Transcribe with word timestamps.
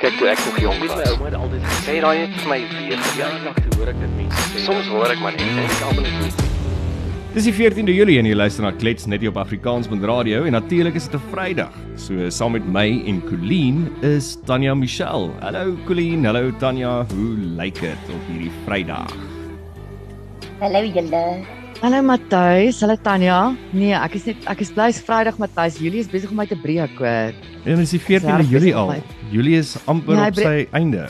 Kyk 0.00 0.14
toe 0.16 0.28
ek 0.32 0.38
nog 0.46 0.58
jonk 0.62 0.78
Weet 0.80 0.94
my 0.96 1.02
was. 1.02 1.10
ouma 1.12 1.24
het 1.28 1.34
altyd 1.36 1.64
gesê 1.66 1.80
Sê 1.90 1.96
daai 2.00 2.18
net 2.22 2.36
vir 2.40 2.48
my 2.48 2.58
weer 2.72 2.92
ja, 2.94 3.02
verjaar. 3.08 3.34
dag 3.44 3.58
te 3.60 3.76
hoor 3.76 3.90
ek 3.92 3.98
dit 4.00 4.14
mense 4.16 4.44
sê. 4.52 4.62
Soms 4.64 4.88
hoor 4.88 5.12
ek 5.12 5.20
maar 5.20 5.34
net 5.36 5.42
en 5.50 5.58
ek 5.66 5.82
almal 5.88 6.06
net 6.06 6.22
nie. 6.24 6.48
Dis 7.34 7.44
die 7.46 7.52
14de 7.54 7.92
Julie 7.94 8.16
en 8.18 8.26
jy 8.26 8.34
luister 8.34 8.64
na 8.64 8.72
Klets 8.74 9.06
net 9.06 9.20
hier 9.22 9.30
op 9.30 9.36
Afrikaans 9.38 9.86
met 9.92 10.02
radio 10.08 10.42
en 10.48 10.56
natuurlik 10.56 10.96
is 10.98 11.06
dit 11.08 11.14
'n 11.20 11.22
Vrydag. 11.30 11.74
So 11.96 12.30
saam 12.30 12.52
met 12.52 12.66
my 12.66 12.88
en 13.06 13.20
Colleen 13.28 13.88
is 14.02 14.36
Tanya 14.46 14.74
Michelle. 14.74 15.30
Hallo 15.40 15.76
Colleen, 15.86 16.24
hallo 16.24 16.50
Tanya. 16.58 17.04
Hoe 17.14 17.36
lyk 17.60 17.80
dit 17.80 18.02
op 18.08 18.22
hierdie 18.32 18.50
Vrydag? 18.66 19.12
Hallo 20.60 20.82
julle. 20.82 21.59
Hallo 21.80 22.02
Matthys, 22.04 22.82
hallo 22.84 22.92
Tanya. 23.00 23.56
Nee, 23.72 23.94
ek 23.96 24.18
is 24.18 24.26
net 24.28 24.42
ek 24.52 24.60
is 24.60 24.68
bly 24.76 24.90
Vrydag 24.92 25.38
Matthys. 25.40 25.78
Julie 25.80 26.02
is 26.04 26.10
besig 26.12 26.28
om 26.28 26.36
my 26.36 26.44
te 26.44 26.58
breek 26.60 26.98
hoor. 27.00 27.32
En 27.64 27.80
dis 27.80 27.94
die 27.94 28.00
14de 28.02 28.34
Regtig 28.34 28.50
Julie 28.52 28.72
al. 28.76 28.92
Julie 29.32 29.54
is 29.56 29.70
amper 29.88 30.12
Ja, 30.18 30.26
hy 30.26 30.34
op 30.34 30.40
sy 30.42 30.52
einde. 30.76 31.06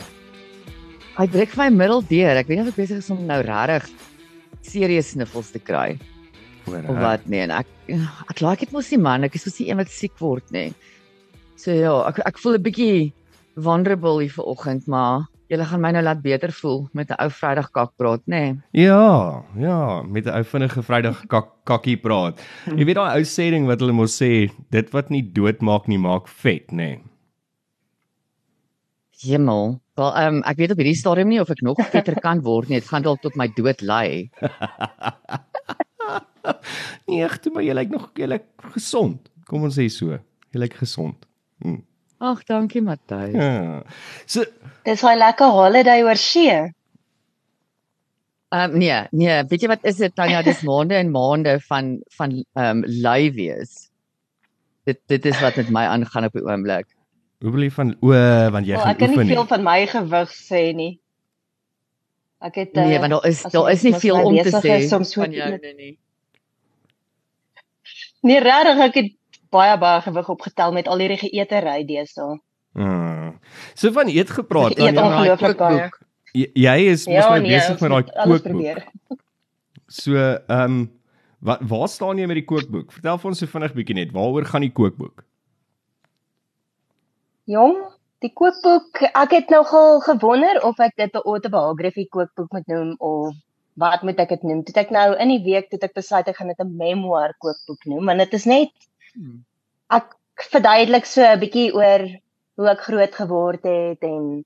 Hy 1.17 1.25
breek 1.33 1.57
my 1.59 1.67
middeldeur. 1.75 2.39
Ek 2.39 2.47
weet 2.47 2.61
nie 2.61 2.63
of 2.63 2.71
ek 2.71 2.79
besig 2.79 3.01
is 3.03 3.11
om 3.11 3.19
nou 3.27 3.41
regtig 3.43 3.89
serieus 4.63 5.11
sniffels 5.11 5.51
te 5.51 5.59
kry 5.59 5.97
Hoor. 6.69 6.87
of 6.87 7.01
wat 7.03 7.27
nie. 7.27 7.43
En 7.43 7.51
ek 7.59 7.67
ek 8.31 8.39
like 8.39 8.63
dit 8.63 8.71
mos 8.71 8.93
nie 8.95 9.01
man. 9.03 9.27
Ek 9.27 9.35
is 9.35 9.43
soos 9.43 9.59
die 9.59 9.67
een 9.67 9.81
wat 9.83 9.91
siek 9.91 10.15
word 10.23 10.55
nê. 10.55 10.69
So 11.59 11.75
ja, 11.75 11.97
ek 12.07 12.23
ek 12.31 12.39
voel 12.39 12.55
'n 12.55 12.63
bietjie 12.63 13.11
vulnerable 13.59 14.23
hier 14.23 14.31
vanoggend, 14.39 14.87
maar 14.87 15.27
julle 15.51 15.67
gaan 15.67 15.81
my 15.83 15.91
nou 15.91 16.03
laat 16.05 16.21
beter 16.23 16.51
voel 16.55 16.87
met 16.95 17.11
'n 17.11 17.19
ou 17.19 17.29
Vrydag 17.29 17.71
kak 17.71 17.91
praat 17.99 18.23
nê. 18.25 18.55
Ja, 18.71 19.43
ja, 19.55 20.01
met 20.01 20.25
'n 20.25 20.35
ou 20.39 20.43
vinnige 20.43 20.81
Vrydag 20.83 21.27
kak, 21.27 21.47
kakkie 21.65 21.97
praat. 21.97 22.39
Jy 22.65 22.85
weet 22.85 22.95
daai 22.95 23.17
ou 23.19 23.23
sê 23.23 23.51
ding 23.51 23.67
wat 23.67 23.79
hulle 23.79 23.93
mos 23.93 24.15
sê, 24.15 24.51
dit 24.69 24.89
wat 24.93 25.09
nie 25.09 25.21
dood 25.21 25.61
maak 25.61 25.87
nie 25.87 25.99
maak 25.99 26.27
vet, 26.27 26.71
nê. 26.71 26.75
Nee. 26.75 27.01
Hemel. 29.21 29.79
Wel, 29.95 30.15
ehm 30.17 30.35
um, 30.35 30.43
ek 30.49 30.57
weet 30.57 30.71
op 30.71 30.79
hierdie 30.81 30.97
stadium 30.97 31.29
nie 31.29 31.41
of 31.41 31.49
ek 31.49 31.61
nog 31.61 31.77
vetter 31.91 32.17
kan 32.21 32.41
word 32.41 32.69
nie. 32.69 32.79
Dit 32.79 32.89
gaan 32.89 33.03
dalk 33.05 33.21
tot 33.21 33.35
my 33.35 33.47
dood 33.47 33.81
lei. 33.81 34.29
Nee, 37.07 37.21
ek 37.21 37.37
toe 37.43 37.51
maar 37.53 37.63
jy 37.63 37.73
lyk 37.75 37.91
nog 37.93 38.09
jy 38.17 38.25
lyk 38.25 38.45
gesond. 38.73 39.29
Kom 39.45 39.63
ons 39.67 39.75
sê 39.77 39.87
so. 39.93 40.17
Jy 40.53 40.61
lyk 40.63 40.73
gesond. 40.79 41.27
Hm. 41.61 41.83
Ag, 42.21 42.43
dankie 42.45 42.81
Matthys. 42.85 43.33
Ja. 43.33 43.81
So 44.29 44.45
Dis 44.85 45.03
'n 45.03 45.17
lekker 45.17 45.49
holiday 45.49 46.03
oor 46.05 46.15
see. 46.17 46.49
Ehm 48.51 48.71
um, 48.71 48.77
nee, 48.77 49.07
nee, 49.11 49.43
weet 49.49 49.61
jy 49.63 49.67
wat 49.71 49.85
is 49.87 49.97
dit 49.97 50.13
Tanya, 50.15 50.41
dis 50.45 50.61
maande 50.67 50.95
en 50.99 51.11
maande 51.11 51.59
van 51.69 52.01
van 52.17 52.35
ehm 52.53 52.83
um, 52.83 52.83
lui 53.05 53.31
wees. 53.37 53.89
Dit 54.85 54.99
dit 55.07 55.25
is 55.25 55.39
wat 55.41 55.55
met 55.55 55.69
my 55.69 55.85
aangaan 55.89 56.25
op 56.29 56.33
die 56.37 56.43
oomblik. 56.45 56.87
hoe 57.41 57.51
wil 57.51 57.63
jy 57.65 57.71
van 57.73 57.95
o, 58.05 58.11
want 58.53 58.67
jy 58.69 58.75
Wel, 58.75 58.83
gaan 58.83 58.91
ek 58.93 58.99
kan 58.99 59.09
nie 59.09 59.17
oefen 59.17 59.27
nie. 59.27 59.35
veel 59.35 59.47
van 59.49 59.63
my 59.65 59.79
gewig 59.89 60.33
sê 60.37 60.61
nie. 60.77 60.91
Ek 62.41 62.55
het 62.55 62.73
Nee, 62.73 62.93
eh, 62.95 62.99
want 62.99 63.11
daar 63.11 63.25
is 63.25 63.41
daar 63.41 63.71
is 63.71 63.83
nie 63.83 63.93
veel 63.93 64.21
om 64.23 64.35
te 64.35 64.49
sê 64.49 64.77
van 65.15 65.31
jou 65.31 65.49
nee 65.57 65.73
nee. 65.73 65.97
Nee, 68.21 68.39
regtig, 68.39 68.77
ek 68.85 68.95
het 68.95 69.11
baie 69.51 69.75
baie 69.77 70.01
gewig 70.05 70.29
opgetel 70.29 70.73
met 70.75 70.87
al 70.87 71.03
hierdie 71.03 71.19
geëtery 71.25 71.83
deesdae. 71.89 72.39
Hmm. 72.77 73.35
So 73.75 73.91
van 73.95 74.11
eet 74.11 74.31
gepraat 74.31 74.77
dan 74.77 74.87
eet 74.87 74.95
jy, 74.95 75.03
ongelooflik 75.03 75.59
baie. 75.59 75.89
jy, 76.33 76.77
is 76.93 77.05
mos 77.07 77.17
Ja, 77.17 77.29
nou 77.29 77.41
nee, 77.43 77.57
besig 77.57 77.81
met 77.83 77.91
daai 77.91 78.03
kookboek. 78.23 79.21
So 79.91 80.15
ehm 80.15 80.65
um, 80.65 80.81
wat 81.41 81.63
waar 81.67 81.89
staan 81.89 82.19
jy 82.21 82.27
met 82.29 82.37
die 82.37 82.47
kookboek? 82.47 82.91
Vertel 82.93 83.17
vir 83.17 83.31
ons 83.31 83.39
so 83.41 83.49
vinnig 83.49 83.73
bietjie 83.75 83.97
net, 83.97 84.11
waaroor 84.15 84.45
gaan 84.47 84.63
die 84.63 84.75
kookboek? 84.77 85.23
Jong, 87.49 87.79
die 88.21 88.29
kookboek, 88.37 89.01
ek 89.09 89.33
het 89.33 89.49
nogal 89.49 89.99
gewonder 90.05 90.61
of 90.63 90.79
ek 90.79 90.93
dit 91.01 91.15
'n 91.17 91.25
autobiography 91.25 92.05
kookboek 92.07 92.53
moet 92.53 92.67
noem 92.67 92.93
of 92.99 93.33
wat 93.81 94.03
moet 94.03 94.19
ek 94.19 94.29
dit 94.29 94.43
noem? 94.43 94.63
Toe 94.63 94.75
ek 94.83 94.93
nou 94.93 95.17
in 95.17 95.33
die 95.33 95.43
week 95.43 95.69
toe 95.69 95.79
ek 95.81 95.97
besluit 95.97 96.27
ek 96.27 96.37
gaan 96.37 96.53
dit 96.53 96.61
'n 96.61 96.77
memoir 96.77 97.33
kookboek 97.39 97.85
noem, 97.85 98.05
want 98.05 98.19
dit 98.19 98.33
is 98.33 98.45
net 98.45 98.71
Hmm. 99.13 99.43
Ek 99.97 100.15
verduidelik 100.51 101.05
so 101.05 101.21
'n 101.23 101.39
bietjie 101.39 101.73
oor 101.75 102.01
hoe 102.57 102.69
ek 102.71 102.81
groot 102.87 103.13
geword 103.15 103.63
het 103.63 104.01
en 104.03 104.45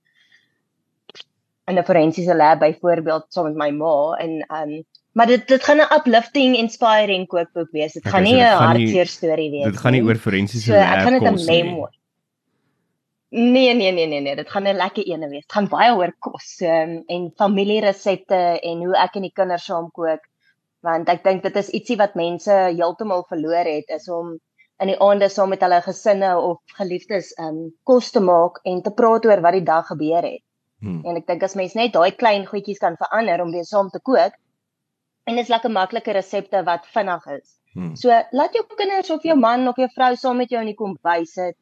in 1.68 1.78
'n 1.80 1.84
forensiese 1.90 2.36
lab 2.36 2.60
byvoorbeeld 2.60 3.26
saam 3.34 3.46
met 3.50 3.56
my 3.64 3.72
ma 3.72 3.96
en 4.20 4.32
um 4.60 4.84
maar 5.16 5.28
dit 5.28 5.48
dit 5.48 5.64
gaan 5.64 5.78
'n 5.82 5.94
uplifting 5.98 6.56
inspiring 6.58 7.28
kookboek 7.28 7.72
wees. 7.72 7.94
Dit 7.94 8.06
Okay, 8.06 8.12
gaan 8.12 8.26
so 8.26 8.32
nie 8.32 8.42
'n 8.42 8.46
nie- 8.46 8.66
hartseer 8.68 9.08
storie 9.08 9.52
wees. 9.52 9.64
Dit 9.72 9.78
gaan 9.78 9.92
nie 9.92 10.02
nie. 10.02 10.10
oor 10.10 10.16
forensiese 10.18 10.66
so 10.72 10.74
ek 10.76 11.00
gaan 11.04 11.14
dit 11.20 11.22
'n 11.32 11.36
nie. 11.36 11.46
memoir. 11.64 11.92
Nee 13.32 13.74
nee 13.74 13.92
nee 13.92 14.06
nee 14.08 14.20
nee, 14.22 14.36
dit 14.36 14.50
gaan 14.50 14.64
'n 14.68 14.76
lekker 14.78 15.04
ene 15.08 15.28
wees. 15.30 15.42
Dit 15.48 15.52
gaan 15.54 15.68
baie 15.68 15.92
oor 15.96 16.14
kos 16.20 16.62
um, 16.62 17.04
en 17.08 17.32
familieresepte 17.38 18.60
en 18.64 18.78
hoe 18.86 18.96
ek 18.98 19.16
en 19.16 19.22
die 19.22 19.32
kinders 19.34 19.66
saam 19.66 19.90
kook 19.92 20.22
want 20.82 21.10
ek 21.10 21.24
dink 21.24 21.44
dit 21.44 21.56
is 21.56 21.70
ietsie 21.70 21.98
wat 21.98 22.16
mense 22.16 22.52
heeltemal 22.52 23.24
verloor 23.28 23.66
het 23.66 23.90
is 23.90 24.10
om 24.10 24.40
in 24.84 24.92
die 24.92 24.98
aande 25.00 25.30
saam 25.32 25.50
met 25.54 25.62
hulle 25.64 25.82
gesinne 25.86 26.32
of 26.38 26.76
geliefdes 26.78 27.32
um 27.40 27.60
kos 27.88 28.12
te 28.12 28.20
maak 28.20 28.60
en 28.64 28.82
te 28.84 28.92
praat 28.92 29.26
oor 29.26 29.42
wat 29.46 29.56
die 29.56 29.68
dag 29.68 29.88
gebeur 29.88 30.24
het. 30.24 30.44
Hmm. 30.84 31.02
En 31.08 31.20
ek 31.20 31.28
dink 31.28 31.44
as 31.48 31.56
mens 31.56 31.76
net 31.80 31.94
daai 31.94 32.12
klein 32.12 32.46
goedjies 32.50 32.82
kan 32.84 32.98
verander 33.00 33.42
om 33.42 33.54
weer 33.56 33.68
saam 33.68 33.90
te 33.90 34.02
kook 34.04 34.36
en 35.26 35.40
dis 35.40 35.52
lekker 35.52 35.72
maklike 35.72 36.14
resepte 36.14 36.64
wat 36.68 36.90
vinnig 36.94 37.28
is. 37.38 37.56
Hmm. 37.76 37.96
So 38.00 38.10
laat 38.32 38.56
jou 38.56 38.64
kinders 38.76 39.12
of 39.12 39.24
jou 39.24 39.36
man 39.40 39.68
of 39.68 39.80
jou 39.80 39.88
vrou 39.96 40.14
saam 40.16 40.38
met 40.44 40.52
jou 40.52 40.62
in 40.62 40.72
die 40.72 40.80
kombuis 40.80 41.34
sit. 41.40 41.58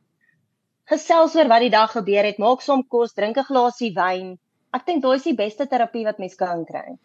Gesels 0.90 1.36
oor 1.38 1.48
wat 1.48 1.64
die 1.64 1.72
dag 1.72 1.94
gebeur 1.96 2.26
het, 2.28 2.42
maak 2.44 2.62
som 2.62 2.84
kos, 2.84 3.14
drink 3.16 3.38
'n 3.38 3.48
glasie 3.48 3.94
wyn. 3.96 4.38
Ek 4.74 4.88
dink 4.88 5.04
daai 5.04 5.20
is 5.20 5.26
die 5.28 5.36
beste 5.38 5.68
terapie 5.70 6.02
wat 6.08 6.18
mens 6.18 6.34
kan 6.40 6.64
kry. 6.66 6.96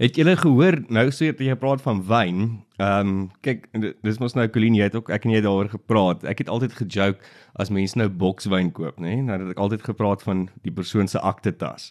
Het 0.00 0.16
julle 0.16 0.32
gehoor 0.40 0.78
nou 0.88 1.06
sê 1.12 1.28
jy 1.36 1.56
praat 1.60 1.82
van 1.84 2.00
wyn? 2.08 2.46
Ehm 2.80 3.10
um, 3.10 3.26
kyk 3.44 3.66
dis 4.06 4.20
mos 4.22 4.36
nou 4.38 4.46
Colleen 4.48 4.78
jy 4.78 4.88
het 4.88 4.96
ook 4.96 5.10
ek 5.12 5.26
en 5.28 5.34
jy 5.34 5.42
daaroor 5.44 5.68
gepraat. 5.68 6.24
Ek 6.24 6.40
het 6.40 6.48
altyd 6.48 6.78
gejoke 6.78 7.20
as 7.60 7.68
mense 7.70 7.98
nou 8.00 8.08
bokswyn 8.08 8.72
koop, 8.72 8.96
nê? 8.96 9.18
Nee? 9.18 9.26
Nou 9.28 9.36
het 9.42 9.52
ek 9.52 9.60
altyd 9.60 9.84
gepraat 9.84 10.24
van 10.24 10.48
die 10.64 10.72
persoon 10.72 11.12
se 11.12 11.20
aktetas. 11.20 11.90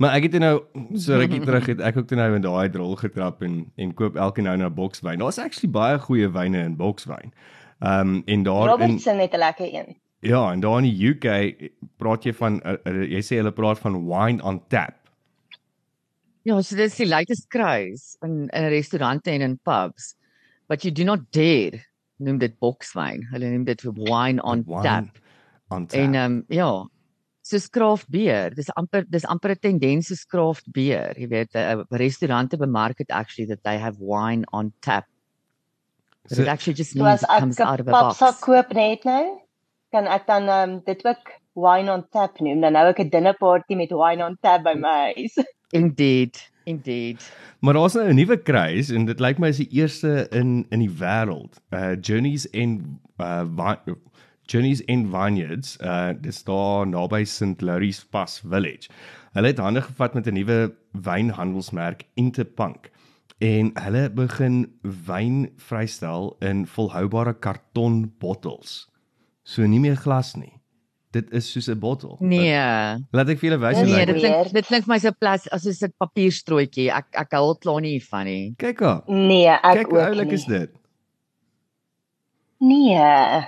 Maar 0.00 0.16
ek 0.16 0.30
het 0.30 0.40
nou 0.42 0.54
so 0.96 1.18
rukkie 1.20 1.42
terug 1.48 1.68
het 1.70 1.82
ek 1.84 2.00
ook 2.00 2.08
toe 2.08 2.18
nou 2.18 2.30
in 2.34 2.46
daai 2.46 2.72
rol 2.72 2.96
getrap 2.96 3.44
en 3.44 3.66
en 3.76 3.92
koop 3.94 4.16
elke 4.16 4.42
nou 4.42 4.56
nou 4.56 4.70
bokswyn. 4.72 5.20
Daar's 5.20 5.38
actually 5.38 5.70
baie 5.72 6.00
goeie 6.08 6.30
wyne 6.32 6.64
in 6.64 6.80
bokswyn. 6.80 7.36
Ehm 7.84 8.00
um, 8.00 8.22
en 8.24 8.48
daar 8.48 8.64
in 8.64 8.72
Robertson 8.72 9.20
het 9.20 9.34
'n 9.36 9.44
lekker 9.44 9.74
een. 9.74 9.96
Ja, 10.24 10.42
en 10.52 10.60
daar 10.64 10.80
in 10.82 10.88
die 10.88 11.08
UK 11.12 11.70
praat 12.00 12.24
jy 12.26 12.32
van 12.38 12.60
uh, 12.64 12.76
uh, 12.88 13.02
jy 13.12 13.20
sê 13.24 13.40
hulle 13.40 13.52
praat 13.54 13.80
van 13.82 13.98
wine 14.08 14.42
on 14.42 14.60
tap. 14.72 14.96
Ja, 16.44 16.58
so 16.60 16.76
dis 16.76 16.96
die 17.00 17.08
latest 17.08 17.48
craze 17.52 18.18
in 18.24 18.48
in 18.52 18.68
restaurante 18.72 19.30
en 19.32 19.44
in 19.46 19.58
pubs. 19.64 20.14
But 20.68 20.84
you 20.84 20.92
do 20.92 21.04
not 21.04 21.30
dare 21.32 21.80
noem 22.24 22.38
dit 22.40 22.56
bokswyn. 22.60 23.24
Hulle 23.32 23.52
noem 23.52 23.64
dit 23.68 23.84
wine 23.84 24.42
on 24.42 24.64
Wine 24.68 24.82
tap. 24.82 25.22
On 25.70 25.86
tap. 25.86 25.98
En 26.00 26.14
ehm 26.14 26.32
um, 26.32 26.44
ja, 26.52 26.68
soos 27.44 27.68
craft 27.70 28.08
beer. 28.12 28.54
Dis 28.56 28.70
amper 28.76 29.04
dis 29.08 29.24
amper 29.24 29.54
'n 29.54 29.60
tendens 29.60 30.08
soos 30.08 30.24
craft 30.24 30.70
beer. 30.72 31.14
Jy 31.18 31.28
weet, 31.28 31.54
uh, 31.54 31.84
restaurante 31.90 32.56
bemark 32.56 33.00
it 33.00 33.10
actually 33.10 33.46
that 33.46 33.62
they 33.64 33.78
have 33.78 34.00
wine 34.00 34.44
on 34.52 34.72
tap. 34.80 35.06
So- 36.26 36.42
it 36.42 36.48
actually 36.48 36.74
just 36.74 36.92
So 36.92 37.04
means 37.04 37.22
as 37.22 37.22
it 37.22 37.40
comes 37.40 37.60
'n 37.60 37.66
out 37.66 37.80
of 37.80 37.88
a 37.88 37.90
box. 37.90 38.40
koop 38.40 38.72
net 38.72 39.04
nou, 39.04 39.40
kan 39.94 40.08
ek 40.10 40.26
dan 40.26 40.48
um, 40.50 40.80
dit 40.88 41.04
ook 41.06 41.30
wine 41.54 41.92
on 41.92 42.02
tap 42.10 42.40
noem. 42.42 42.60
Dan 42.64 42.74
nou 42.74 42.88
ek 42.90 42.98
'n 43.04 43.10
dinner 43.14 43.36
party 43.38 43.74
met 43.78 43.92
wine 43.94 44.24
on 44.24 44.36
tap 44.42 44.64
by 44.66 44.74
my 44.74 45.12
huis. 45.14 45.38
Indeed, 45.80 46.38
indeed. 46.66 47.22
Maar 47.60 47.74
daar's 47.78 47.94
nou 47.94 48.08
'n 48.08 48.14
nuwe 48.18 48.36
craze 48.42 48.94
en 48.94 49.04
dit 49.06 49.20
lyk 49.20 49.38
my 49.38 49.48
is 49.48 49.62
die 49.62 49.70
eerste 49.70 50.26
in 50.30 50.66
in 50.70 50.80
die 50.82 50.90
wêreld. 51.02 51.60
Uh 51.70 51.94
Journeys 52.00 52.50
en 52.50 52.98
uh 53.20 53.44
Vi- 53.56 53.94
Journeys 54.46 54.82
and 54.86 55.06
Vineyards, 55.08 55.76
uh 55.80 56.12
dis 56.20 56.42
daar 56.44 56.86
naby 56.86 57.24
St. 57.24 57.60
Lauris 57.62 58.04
Pass 58.04 58.40
Village. 58.44 58.90
Hulle 59.32 59.46
het 59.46 59.58
hande 59.58 59.82
gevat 59.82 60.14
met 60.14 60.26
'n 60.26 60.34
nuwe 60.34 60.74
wynhandelsmerk 60.92 62.04
Interpunk 62.14 62.90
en 63.38 63.70
hulle 63.74 64.10
begin 64.10 64.72
wyn 65.06 65.50
vrystel 65.56 66.36
in 66.40 66.66
volhoubare 66.66 67.34
karton 67.38 68.12
bottels. 68.18 68.88
So 69.44 69.66
nie 69.68 69.78
meer 69.80 69.96
glas 70.00 70.34
nie. 70.36 70.52
Dit 71.14 71.28
is 71.32 71.46
soos 71.52 71.68
'n 71.68 71.78
bottel. 71.78 72.16
Nee. 72.20 72.56
Laat 73.12 73.28
ek 73.28 73.38
vir 73.38 73.50
julle 73.50 73.60
wys 73.60 73.76
hoe 73.76 73.84
Nee, 73.86 73.96
lyk 73.96 74.06
dit 74.06 74.14
dit. 74.14 74.22
klink 74.24 74.52
dit 74.52 74.66
klink 74.66 74.86
my 74.86 74.98
so 74.98 75.12
plas 75.12 75.46
as 75.52 75.66
'n 75.66 75.92
papierstrootjie. 75.98 76.90
Ek 76.90 77.06
ek 77.12 77.30
hou 77.32 77.54
klaar 77.54 77.80
nie 77.80 77.98
hiervan 77.98 78.24
nie. 78.24 78.54
Kyk 78.58 78.80
haar. 78.80 79.02
Nee, 79.06 79.46
ek 79.48 79.62
Kyk 79.84 79.90
hoe 79.90 79.98
ook 80.00 80.08
oulik 80.08 80.26
nie. 80.26 80.34
is 80.34 80.44
dit. 80.44 80.70
Nee. 82.60 83.44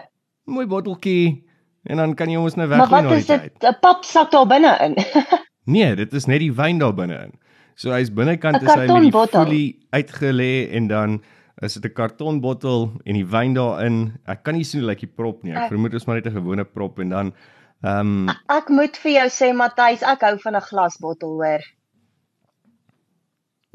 Mooi 0.47 0.67
botteltjie 0.67 1.43
en 1.87 1.97
dan 1.97 2.15
kan 2.15 2.31
jy 2.31 2.37
ons 2.39 2.55
nou 2.59 2.69
Maar 2.69 2.79
weggooi 2.79 3.03
wat 3.03 3.11
na 3.11 3.17
is 3.17 3.27
die 3.27 3.39
dit? 3.39 3.61
tyd. 3.61 3.71
'n 3.71 3.79
Papsak 3.81 4.31
daar 4.31 4.47
binne 4.47 4.77
in. 4.85 4.95
Nee, 5.69 5.97
dit 5.97 6.13
is 6.15 6.27
net 6.27 6.39
die 6.39 6.53
wyn 6.55 6.79
daar 6.79 6.95
binne-in. 6.95 7.33
So 7.75 7.91
hy's 7.91 8.11
binnekant 8.15 8.63
is 8.63 8.69
hy 8.71 8.87
met 8.87 9.03
die 9.03 9.11
folie 9.11 9.79
uitgelê 9.91 10.71
en 10.71 10.87
dan 10.87 11.23
is 11.63 11.75
dit 11.75 11.85
'n 11.85 11.95
kartonbottel 11.95 12.93
en 13.05 13.15
die 13.15 13.27
wyn 13.27 13.55
daarin. 13.55 14.19
Ek 14.27 14.43
kan 14.43 14.55
nie 14.55 14.65
sien 14.65 14.81
hoe 14.81 14.91
lyk 14.91 15.01
die 15.01 15.15
prop 15.17 15.43
nie. 15.43 15.53
Ek 15.53 15.69
vermoed 15.69 15.91
dit 15.91 16.01
is 16.01 16.07
maar 16.07 16.17
net 16.17 16.27
'n 16.27 16.39
gewone 16.41 16.65
prop 16.65 16.99
en 16.99 17.09
dan 17.09 17.33
Ehm 17.85 18.29
um, 18.29 18.37
Ek 18.49 18.71
moet 18.73 18.97
vir 19.03 19.13
jou 19.13 19.27
sê 19.29 19.53
Matthys, 19.53 20.03
ek 20.03 20.23
hou 20.25 20.37
van 20.45 20.57
'n 20.57 20.69
glasbottel 20.69 21.35
hoor. 21.41 21.65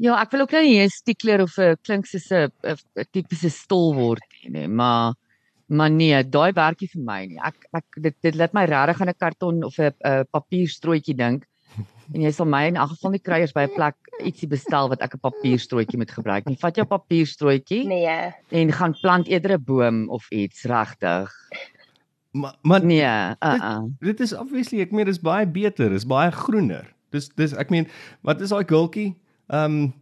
Ja, 0.02 0.16
ek 0.20 0.32
wil 0.32 0.40
ook 0.42 0.52
nou 0.52 0.62
nie 0.62 0.82
'n 0.82 0.88
stiekler 0.90 1.42
of 1.42 1.58
'n 1.58 1.76
klink 1.86 2.06
soos 2.06 2.30
'n 2.32 2.50
'n 2.64 3.06
tipiese 3.12 3.50
stol 3.50 3.94
word 3.94 4.24
nie, 4.42 4.50
nee, 4.50 4.68
maar 4.68 5.14
maar 5.68 5.90
nee, 5.90 6.22
daai 6.24 6.52
werkie 6.52 6.88
vir 6.92 7.02
my 7.02 7.26
nie. 7.26 7.38
Ek 7.38 7.54
ek 7.72 7.84
dit 8.02 8.16
dit 8.22 8.34
laat 8.34 8.52
my 8.52 8.64
regtig 8.64 9.00
aan 9.00 9.08
'n 9.08 9.20
karton 9.24 9.64
of 9.64 9.78
'n 9.78 9.94
'n 10.04 10.24
papierstrootjie 10.32 11.16
dink. 11.16 11.46
En 12.14 12.20
jy 12.20 12.30
sal 12.30 12.46
my 12.46 12.66
in 12.68 12.76
elk 12.76 12.90
geval 12.90 13.10
nie 13.14 13.20
kry 13.24 13.40
as 13.42 13.52
by 13.56 13.62
'n 13.64 13.74
plek 13.74 13.94
ietsie 14.20 14.48
bestel 14.48 14.88
wat 14.88 15.00
ek 15.00 15.14
'n 15.14 15.18
papierstrootjie 15.22 15.96
moet 15.98 16.10
gebruik 16.10 16.44
nie. 16.46 16.56
Vat 16.60 16.76
jou 16.76 16.84
papierstrootjie 16.84 17.86
Nee. 17.88 18.32
en 18.50 18.72
gaan 18.72 18.94
plant 19.00 19.26
eerder 19.28 19.52
'n 19.58 19.64
boom 19.64 20.08
of 20.10 20.30
iets 20.30 20.64
regtig. 20.64 21.30
maar 22.32 22.54
maar 22.62 22.84
Nee, 22.84 23.02
uh 23.04 23.34
uh. 23.40 23.82
dit 24.00 24.20
is 24.20 24.32
obviously 24.32 24.80
ek 24.80 24.92
meen 24.92 25.06
dis 25.06 25.20
baie 25.20 25.46
beter, 25.46 25.92
is 25.92 26.04
baie 26.06 26.30
groener. 26.30 26.86
Dis 27.10 27.28
dis 27.28 27.52
ek 27.52 27.70
meen 27.70 27.86
wat 28.22 28.40
is 28.40 28.48
daai 28.50 28.64
gultjie? 28.64 29.14
Ehm 29.50 29.64
um, 29.64 29.92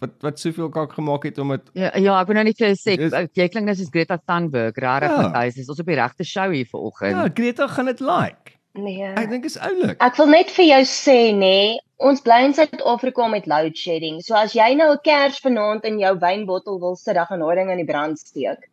wat 0.00 0.10
wat 0.22 0.38
soveel 0.38 0.68
kak 0.68 0.92
gemaak 0.92 1.24
het 1.24 1.38
om 1.38 1.48
dit 1.48 1.70
Ja, 1.74 1.90
ja, 1.96 2.20
ek 2.20 2.26
wil 2.28 2.34
nou 2.34 2.44
net 2.44 2.56
vir 2.58 2.68
jou 2.68 2.76
sê 2.76 2.96
jy 3.34 3.48
klink 3.48 3.66
nou 3.66 3.74
soos 3.74 3.90
Greta 3.90 4.16
Thunberg, 4.26 4.76
regtig 4.76 5.10
Ja. 5.10 5.22
Matthys, 5.28 5.54
dis 5.54 5.68
ons 5.68 5.80
op 5.80 5.86
die 5.86 5.94
regte 5.96 6.24
show 6.24 6.50
hier 6.52 6.66
vanoggend. 6.66 7.16
Ja, 7.16 7.28
Greta 7.34 7.66
gaan 7.66 7.86
dit 7.86 8.00
like. 8.00 8.57
Nee. 8.74 9.02
Ek 9.16 9.28
dink 9.30 9.44
is 9.44 9.56
oulik. 9.58 9.96
Ek 10.02 10.16
wil 10.16 10.26
net 10.26 10.50
vir 10.50 10.64
jou 10.64 10.80
sê 10.86 11.32
nê, 11.32 11.38
nee, 11.38 11.78
ons 11.98 12.20
bly 12.22 12.44
in 12.46 12.54
Suid-Afrika 12.54 13.26
met 13.28 13.46
load 13.46 13.76
shedding. 13.76 14.20
So 14.22 14.34
as 14.34 14.52
jy 14.54 14.74
nou 14.74 14.92
'n 14.92 14.98
kers 15.02 15.40
vanaand 15.40 15.84
in 15.84 15.98
jou 15.98 16.14
wynbottel 16.18 16.78
wil 16.80 16.96
sit, 16.96 17.14
dan 17.14 17.26
gaan 17.26 17.40
daai 17.40 17.56
ding 17.56 17.70
aan 17.70 17.76
die 17.82 17.84
brand 17.92 18.18
steek. 18.18 18.68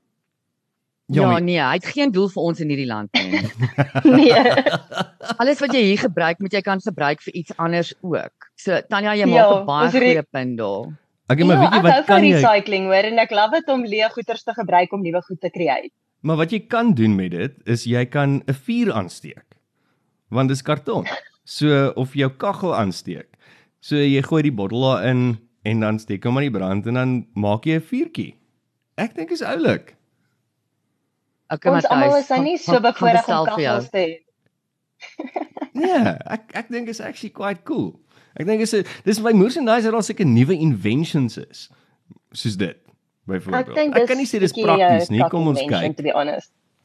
Ja, 1.08 1.22
Ja, 1.22 1.32
ja 1.32 1.40
nee, 1.40 1.60
hy 1.62 1.74
het 1.74 1.86
geen 1.86 2.12
doel 2.12 2.30
vir 2.30 2.44
ons 2.44 2.60
in 2.60 2.70
hierdie 2.70 2.88
land 2.90 3.10
nie. 3.14 3.42
Nee. 4.18 4.34
Alles 5.42 5.60
wat 5.60 5.74
jy 5.74 5.82
hier 5.82 5.98
gebruik, 6.02 6.40
moet 6.40 6.54
jy 6.54 6.62
kan 6.62 6.82
gebruik 6.82 7.22
vir 7.22 7.34
iets 7.34 7.52
anders 7.58 7.94
ook. 8.02 8.50
So 8.56 8.82
Tanya, 8.90 9.14
jy 9.14 9.28
Ja, 9.30 9.50
maak 9.50 9.62
'n 9.62 9.66
baie 9.66 9.86
ons 9.86 9.94
re- 9.94 10.00
goeie 10.00 10.24
punt 10.32 10.58
daar. 10.58 10.86
Ek 11.30 11.40
maar 11.46 11.56
ja, 11.56 11.62
weet 11.62 11.72
jy 11.74 11.78
ek 11.78 11.84
hou 11.84 11.84
wat 11.84 12.06
van 12.06 12.06
kan 12.06 12.24
jy 12.24 12.34
recycling 12.34 12.86
hoor 12.86 13.06
en 13.12 13.20
ek 13.20 13.32
love 13.32 13.52
dit 13.52 13.70
om 13.70 13.84
leë 13.86 14.10
goeders 14.14 14.44
te 14.44 14.54
gebruik 14.54 14.94
om 14.94 15.02
nuwe 15.02 15.22
goed 15.22 15.42
te 15.42 15.50
create. 15.50 15.90
Maar 16.22 16.38
wat 16.38 16.52
jy 16.52 16.60
kan 16.68 16.94
doen 16.94 17.16
met 17.16 17.32
dit 17.32 17.54
is 17.66 17.84
jy 17.86 18.06
kan 18.06 18.42
'n 18.48 18.54
vuur 18.54 18.94
aansteek. 18.94 19.45
Want 20.36 20.52
dis 20.52 20.64
karton. 20.66 21.08
So 21.48 21.92
of 21.96 22.16
jou 22.18 22.30
kaggel 22.42 22.74
aansteek. 22.76 23.30
So 23.80 23.96
jy 24.02 24.22
gooi 24.26 24.42
die 24.48 24.56
bottel 24.56 24.82
daarin 24.84 25.38
en 25.66 25.84
dan 25.86 26.00
steek 26.02 26.26
hom 26.26 26.38
aan 26.40 26.48
die 26.48 26.54
brand 26.54 26.88
en 26.90 26.98
dan 27.00 27.14
maak 27.34 27.66
jy 27.70 27.78
'n 27.80 27.86
vuurtjie. 27.86 28.32
Ek 28.98 29.16
dink 29.16 29.32
is 29.32 29.44
oulik. 29.44 29.96
Okay, 31.54 31.72
Ons 31.72 31.86
almal 31.86 32.18
is 32.18 32.30
nou 32.30 32.42
nie 32.42 32.58
so 32.58 32.80
bevoorreg 32.82 33.28
om 33.30 33.46
kaggels 33.46 33.90
te 33.94 33.98
hê. 34.02 34.14
Nee, 35.76 36.16
ek 36.32 36.56
ek 36.56 36.70
dink 36.72 36.88
is 36.90 37.02
actually 37.04 37.30
quite 37.30 37.66
cool. 37.68 38.00
Ek 38.40 38.48
dink 38.48 38.62
is 38.62 38.74
'n 38.74 38.86
dis 39.06 39.20
my 39.20 39.34
merchandise 39.34 39.84
dat 39.84 39.94
daar 39.94 40.04
seker 40.04 40.26
nuwe 40.26 40.56
inventions 40.56 41.38
is. 41.38 41.70
Soos 42.32 42.56
dit 42.58 42.78
byvoorbeeld. 43.28 43.78
Ek 43.78 44.02
ek 44.02 44.08
kan 44.08 44.18
nie 44.18 44.26
sê 44.26 44.40
dis 44.40 44.56
uh, 44.56 44.64
prakties 44.64 45.10
nie. 45.10 45.22
Kom 45.30 45.48
ons 45.48 45.60
kyk. 45.60 46.02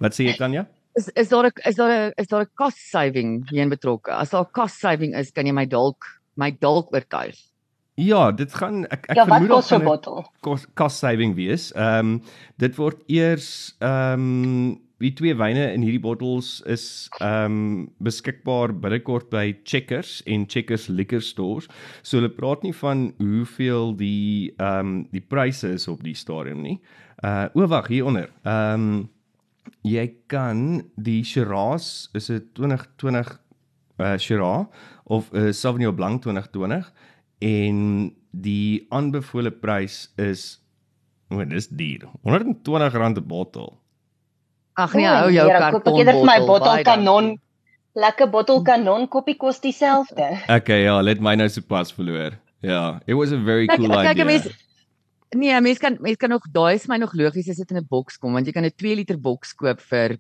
Wat 0.01 0.13
sê 0.13 0.27
jy 0.29 0.37
Tanya? 0.37 0.67
Is 0.99 1.09
is 1.15 1.29
daar 1.29 1.47
'n 1.47 1.53
is 1.69 1.77
daar 1.77 1.91
'n 1.91 2.13
is 2.17 2.27
daar 2.27 2.43
'n 2.43 2.51
cost 2.55 2.79
saving 2.79 3.49
hierin 3.51 3.69
betrokke? 3.69 4.11
As 4.11 4.31
daar 4.31 4.51
cost 4.51 4.79
saving 4.79 5.15
is, 5.15 5.31
kan 5.31 5.47
jy 5.47 5.53
my 5.53 5.67
dalk 5.67 6.05
my 6.35 6.51
dalk 6.59 6.93
oortuig. 6.93 7.37
Ja, 7.95 8.31
dit 8.33 8.53
gaan 8.55 8.87
ek 8.89 9.07
ek 9.11 9.17
Ja, 9.17 9.27
vermoed 9.27 9.49
kos 9.49 9.69
so 9.69 9.77
'n 9.77 9.87
'n 9.87 10.25
cost, 10.41 10.67
cost 10.75 10.99
saving 10.99 11.35
wees. 11.35 11.73
Ehm 11.73 11.99
um, 11.99 12.23
dit 12.59 12.77
word 12.77 13.03
eers 13.09 13.77
ehm 13.81 14.15
um, 14.15 14.81
die 15.01 15.13
twee 15.17 15.35
wyne 15.35 15.73
in 15.73 15.83
hierdie 15.83 16.01
bottels 16.01 16.61
is 16.67 17.09
ehm 17.21 17.45
um, 17.45 17.93
beskikbaar 18.03 18.73
binnekort 18.73 19.31
by 19.31 19.57
Checkers 19.65 20.23
en 20.27 20.47
Checkers 20.47 20.89
liquor 20.89 21.21
stores. 21.21 21.69
So 22.03 22.19
hulle 22.19 22.33
praat 22.33 22.63
nie 22.63 22.75
van 22.75 23.13
hoeveel 23.19 23.97
die 23.97 24.53
ehm 24.59 24.79
um, 24.79 25.09
die 25.13 25.25
pryse 25.25 25.69
is 25.69 25.89
op 25.89 26.03
die 26.03 26.15
stadium 26.15 26.63
nie. 26.63 26.81
Uh 27.25 27.49
o 27.55 27.67
wag 27.67 27.89
hieronder. 27.89 28.31
Ehm 28.45 28.75
um, 28.75 29.09
jy 29.87 30.07
kan 30.27 30.83
die 30.97 31.23
Shiraz 31.25 32.09
is 32.15 32.31
'n 32.31 32.43
2020 32.55 33.39
uh 33.99 34.17
Shiraz 34.19 34.67
of 35.05 35.31
'n 35.33 35.53
Sauvignon 35.53 35.95
Blanc 35.95 36.23
2020 36.23 36.93
en 37.41 38.15
die 38.31 38.87
aanbevole 38.91 39.51
prys 39.51 40.09
is 40.17 40.61
o, 41.31 41.45
dis 41.45 41.69
duur. 41.69 42.09
R120 42.25 43.19
'n 43.19 43.27
bottel. 43.27 43.79
Ag 44.75 44.95
nee, 44.95 45.07
hou 45.07 45.31
jou 45.31 45.47
koop 45.47 45.57
ek 45.57 45.73
karton 45.75 45.99
eerder 45.99 46.19
vir 46.21 46.27
my 46.27 46.39
bottel, 46.47 46.83
kanon. 46.87 47.39
Lekker 47.99 48.31
bottel 48.31 48.63
kanon 48.63 49.09
koppie 49.09 49.37
kos 49.37 49.61
dieselfde. 49.61 50.29
Okay, 50.59 50.85
ja, 50.85 51.01
let 51.01 51.21
my 51.21 51.35
nou 51.35 51.49
so 51.49 51.61
pas 51.61 51.91
verloor. 51.93 52.39
Ja, 52.63 53.01
it 53.07 53.15
was 53.15 53.33
a 53.33 53.39
very 53.39 53.67
cool 53.67 53.89
kyk, 53.89 54.13
idea. 54.13 54.25
mens 54.25 54.49
Nee, 55.35 55.61
mens 55.61 55.79
kan 55.79 55.97
mens 56.01 56.17
kan 56.17 56.29
nog 56.31 56.43
daai 56.51 56.75
is 56.75 56.87
my 56.89 56.97
nog 56.99 57.13
logies 57.15 57.49
as 57.49 57.57
dit 57.57 57.71
in 57.71 57.77
'n 57.79 57.87
boks 57.89 58.19
kom 58.19 58.33
want 58.33 58.47
jy 58.47 58.53
kan 58.53 58.65
'n 58.65 58.71
2 58.77 58.97
liter 58.97 59.17
boks 59.19 59.55
koop 59.55 59.81
vir 59.81 60.19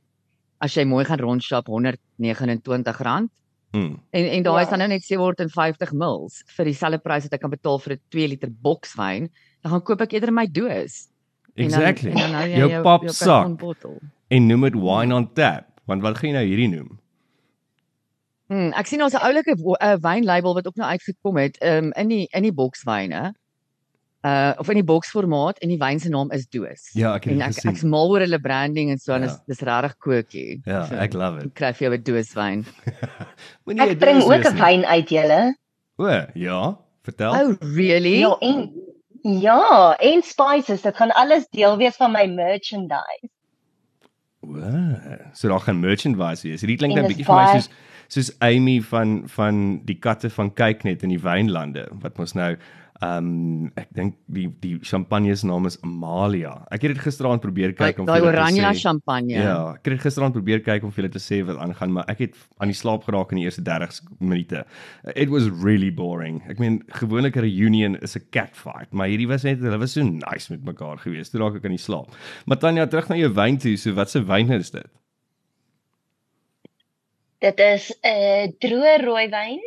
as 0.60 0.74
jy 0.74 0.84
mooi 0.84 1.04
gaan 1.04 1.18
rondshop 1.18 1.66
R129. 1.68 3.28
Hmm. 3.72 4.00
En 4.10 4.24
en 4.30 4.42
daai 4.42 4.56
Ja. 4.56 4.62
is 4.62 4.68
dan 4.68 4.78
nou 4.78 4.88
net 4.88 5.02
750 5.02 5.92
mils 5.92 6.42
vir 6.56 6.64
dieselfde 6.64 6.98
prys 6.98 7.22
wat 7.22 7.32
ek 7.32 7.40
kan 7.40 7.50
betaal 7.50 7.78
vir 7.78 7.92
'n 7.94 8.00
2 8.10 8.28
liter 8.28 8.50
bokswyn. 8.62 9.30
Dan 9.62 9.70
gaan 9.72 9.82
koop 9.82 10.00
ek 10.00 10.12
eerder 10.12 10.32
my 10.32 10.46
doos. 10.46 11.08
En 11.56 11.68
dan- 11.68 11.80
Exactly. 11.80 12.10
en 12.10 12.16
dan 12.32 12.48
jy 12.50 12.56
Jou 12.58 12.70
jou 12.70 12.82
papsak 12.82 13.26
kartonbottel. 13.28 14.00
en 14.30 14.46
noem 14.46 14.60
dit 14.60 14.74
wine 14.74 15.14
on 15.14 15.32
tap, 15.34 15.66
want 15.86 16.02
wat 16.02 16.18
gaan 16.18 16.30
jy 16.30 16.34
nou 16.36 16.44
hierdie 16.46 16.68
noem? 16.68 16.98
Hmm, 18.48 18.72
ek 18.74 18.86
sien 18.86 19.02
ons 19.02 19.14
'n 19.14 19.18
oulike 19.22 19.54
'n 19.54 20.00
wynlabel 20.00 20.54
wat 20.54 20.66
ook 20.66 20.76
nou 20.76 20.88
uitgekom 20.90 21.36
het 21.36 21.58
um, 21.62 21.92
in 21.96 22.08
die 22.08 22.28
in 22.32 22.42
die 22.42 22.52
bokswyne. 22.52 23.34
Uh 24.22 24.52
of 24.60 24.68
in 24.68 24.74
die 24.76 24.84
boksformaat 24.84 25.58
en 25.64 25.68
die 25.72 25.78
wyn 25.80 25.98
se 26.00 26.10
naam 26.12 26.28
is 26.36 26.42
Doos. 26.52 26.90
Ja, 26.92 27.14
ek 27.16 27.24
het 27.24 27.32
en 27.32 27.38
dit 27.38 27.46
ek 27.46 27.54
gesien. 27.54 27.70
ek's 27.72 27.82
mal 27.88 28.10
oor 28.12 28.20
hulle 28.20 28.38
branding 28.38 28.90
en 28.92 28.98
so 28.98 29.14
en 29.14 29.22
Ja. 29.22 29.26
dis 29.28 29.38
dis 29.46 29.60
regtig 29.68 29.94
kookie. 29.98 30.60
Ja, 30.66 30.84
So, 30.86 30.94
ek 30.94 31.14
love 31.14 31.38
Ek 31.38 31.44
it. 31.46 31.54
kry 31.54 31.72
vir 31.72 31.88
jou 31.88 31.96
'n 31.96 32.02
dooswyn. 32.02 32.66
Moenie 33.64 33.82
Ek 33.82 33.88
dit 33.88 33.98
bring 33.98 34.20
ook 34.22 34.44
'n 34.44 34.56
wyn 34.60 34.84
uit 34.84 35.08
julle. 35.08 35.54
O, 35.96 36.04
ja, 36.34 36.76
vertel. 37.02 37.32
Oh, 37.32 37.56
really? 37.76 38.18
Ja, 38.20 38.36
en 38.40 38.70
ja, 39.22 39.96
en 40.00 40.22
spices, 40.22 40.82
dit 40.82 40.96
gaan 40.96 41.10
alles 41.12 41.48
deel 41.52 41.76
wees 41.78 41.96
van 41.96 42.12
my 42.12 42.26
merchandise. 42.26 43.28
O, 44.42 44.56
so 45.32 45.48
daar 45.48 45.60
gaan 45.60 45.80
merchandise 45.80 46.42
wees. 46.48 46.60
Hierdie 46.60 46.76
klink 46.76 46.92
En 46.96 46.98
nou 47.02 47.08
dis 47.08 47.16
bietjie 47.16 47.26
vir 47.28 47.36
my 47.36 47.60
soos 47.60 47.68
soos 48.10 48.30
Amy 48.42 48.80
van 48.82 49.28
van 49.28 49.80
die 49.86 49.94
katte 49.94 50.30
van 50.30 50.50
Kyknet 50.52 51.02
in 51.06 51.08
die 51.12 51.20
wynlande 51.22 51.84
wat 52.02 52.18
mos 52.18 52.32
nou 52.34 52.56
um 53.02 53.72
ek 53.80 53.88
dink 53.96 54.14
die 54.28 54.46
die 54.60 54.78
champagne 54.84 55.34
se 55.36 55.46
naam 55.46 55.64
is 55.66 55.78
Amalia. 55.82 56.66
Ek 56.70 56.82
het 56.82 56.92
dit 56.94 56.98
gisteraand 57.00 57.40
probeer 57.40 57.72
kyk 57.72 57.98
om 57.98 58.06
daai 58.06 58.20
oranje 58.20 58.74
champagne. 58.76 59.32
Ja, 59.32 59.70
ek 59.72 59.84
het 59.88 59.94
dit 59.94 60.00
gisteraand 60.04 60.32
probeer 60.36 60.60
kyk 60.60 60.84
om 60.84 60.92
vir 60.92 61.02
julle 61.04 61.12
te 61.14 61.18
sê 61.18 61.40
wat 61.46 61.56
aangaan, 61.56 61.92
maar 61.92 62.04
ek 62.12 62.18
het 62.18 62.34
aan 62.60 62.68
die 62.68 62.76
slaap 62.76 63.04
geraak 63.04 63.32
in 63.32 63.38
die 63.40 63.44
eerste 63.48 63.62
30 63.62 63.92
sek- 63.92 64.10
minute. 64.20 64.64
It 65.16 65.30
was 65.30 65.48
really 65.48 65.90
boring. 65.90 66.42
Ek 66.48 66.58
meen, 66.58 66.82
gewoonlik 66.88 67.36
'n 67.36 67.40
reunion 67.40 67.96
is 68.02 68.16
'n 68.16 68.26
cat 68.30 68.50
fight, 68.54 68.92
maar 68.92 69.08
hierdie 69.08 69.28
was 69.28 69.44
net 69.44 69.60
hulle 69.60 69.78
was 69.78 69.92
so 69.92 70.02
nice 70.02 70.50
met 70.50 70.62
mekaar 70.64 70.98
gewees. 70.98 71.30
Toe 71.30 71.40
raak 71.40 71.56
ek 71.56 71.64
aan 71.64 71.76
die 71.76 71.78
slaap. 71.78 72.08
Maar 72.46 72.58
Tanya, 72.58 72.86
terug 72.86 73.08
na 73.08 73.16
jou 73.16 73.32
wyn 73.32 73.56
toe. 73.58 73.76
So 73.76 73.92
wat 73.94 74.10
se 74.10 74.20
wyn 74.24 74.50
is 74.52 74.70
dit? 74.70 74.86
Dit 77.40 77.58
is 77.60 77.90
'n 78.04 78.08
uh, 78.08 78.46
droë 78.60 79.04
rooiwyn 79.04 79.60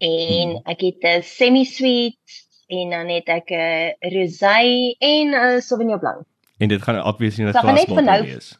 en 0.00 0.48
Hmm. 0.48 0.62
ek 0.66 0.80
het 0.80 1.02
'n 1.02 1.22
semi-sweet 1.22 2.14
en 2.68 2.90
dan 2.90 3.08
het 3.08 3.28
ek 3.28 3.50
'n 3.50 3.94
rosé 4.14 4.94
en 4.98 5.34
'n 5.34 5.60
sauvignon 5.60 5.98
blanc. 5.98 6.26
En 6.58 6.68
dit 6.68 6.82
gaan 6.82 7.04
obviously 7.04 7.44
'n 7.44 7.52
gaan 7.52 7.74
net 7.74 7.86
vir 7.86 7.96
glasbottel 7.96 8.04
nou- 8.04 8.24
wees. 8.24 8.58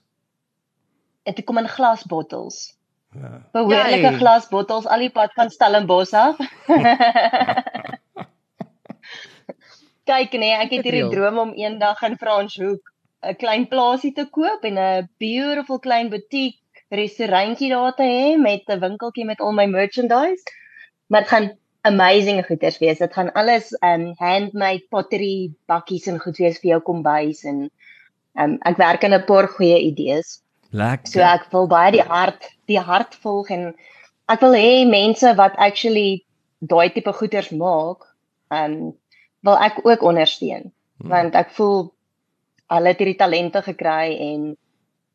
Dit 1.23 1.45
kom 1.45 1.59
in 1.59 1.69
glasbottels. 1.69 2.79
Ja. 3.12 3.49
Behoorlike 3.53 4.11
Jy. 4.11 4.19
glasbottels 4.19 4.87
al 4.87 4.99
die 4.99 5.11
pad 5.11 5.33
van 5.33 5.50
Stellenbosch 5.50 6.12
af. 6.12 6.37
Kyk 10.09 10.33
nee, 10.33 10.53
ek 10.57 10.71
het 10.71 10.85
hierdie 10.85 11.09
droom 11.12 11.38
om 11.38 11.53
eendag 11.53 12.03
in 12.03 12.17
Franshoek 12.17 12.93
'n 13.21 13.37
klein 13.37 13.69
plaasie 13.69 14.12
te 14.12 14.25
koop 14.31 14.65
en 14.65 14.79
'n 14.79 15.09
beautiful 15.19 15.79
klein 15.79 16.09
butiek 16.09 16.57
restaurantjie 16.88 17.71
daar 17.71 17.95
te 17.95 18.03
hê 18.03 18.37
met 18.41 18.62
'n 18.69 18.81
winkeltjie 18.81 19.25
met 19.25 19.41
al 19.41 19.53
my 19.53 19.67
merchandise. 19.67 20.43
Maar 21.07 21.21
dit 21.21 21.29
gaan 21.31 21.59
amazing 21.88 22.42
goeders 22.47 22.78
wees. 22.83 23.00
Dit 23.02 23.14
gaan 23.16 23.33
alles 23.35 23.73
um 23.83 24.12
handmade 24.21 24.87
pottery 24.90 25.50
bakkies 25.71 26.09
en 26.12 26.21
goed 26.23 26.38
wees 26.42 26.61
vir 26.62 26.75
jou 26.75 26.80
kombuis 26.90 27.45
en 27.49 27.66
um 28.38 28.57
ek 28.71 28.78
werk 28.78 29.04
aan 29.04 29.16
'n 29.18 29.26
paar 29.26 29.49
goeie 29.57 29.78
idees. 29.90 30.38
Lekker. 30.71 31.11
So 31.12 31.21
ek 31.21 31.49
wil 31.52 31.66
baie 31.66 31.92
die 31.92 32.04
hart, 32.04 32.50
die 32.68 32.80
hart 32.80 33.14
volg 33.25 33.50
en 33.50 33.75
ek 34.28 34.40
wil 34.40 34.54
hê 34.54 34.87
mense 34.87 35.35
wat 35.37 35.57
actually 35.57 36.25
daai 36.61 36.90
tipe 36.92 37.12
goeders 37.12 37.50
maak, 37.50 38.04
um 38.50 38.95
wil 39.42 39.57
ek 39.57 39.80
ook 39.85 40.02
ondersteun 40.02 40.73
Hmm. 40.99 41.11
want 41.14 41.37
ek 41.38 41.52
voel 41.54 41.92
hulle 42.75 42.90
het 42.90 42.99
hierdie 42.99 43.18
talente 43.18 43.61
gekry 43.62 44.16
en 44.18 44.47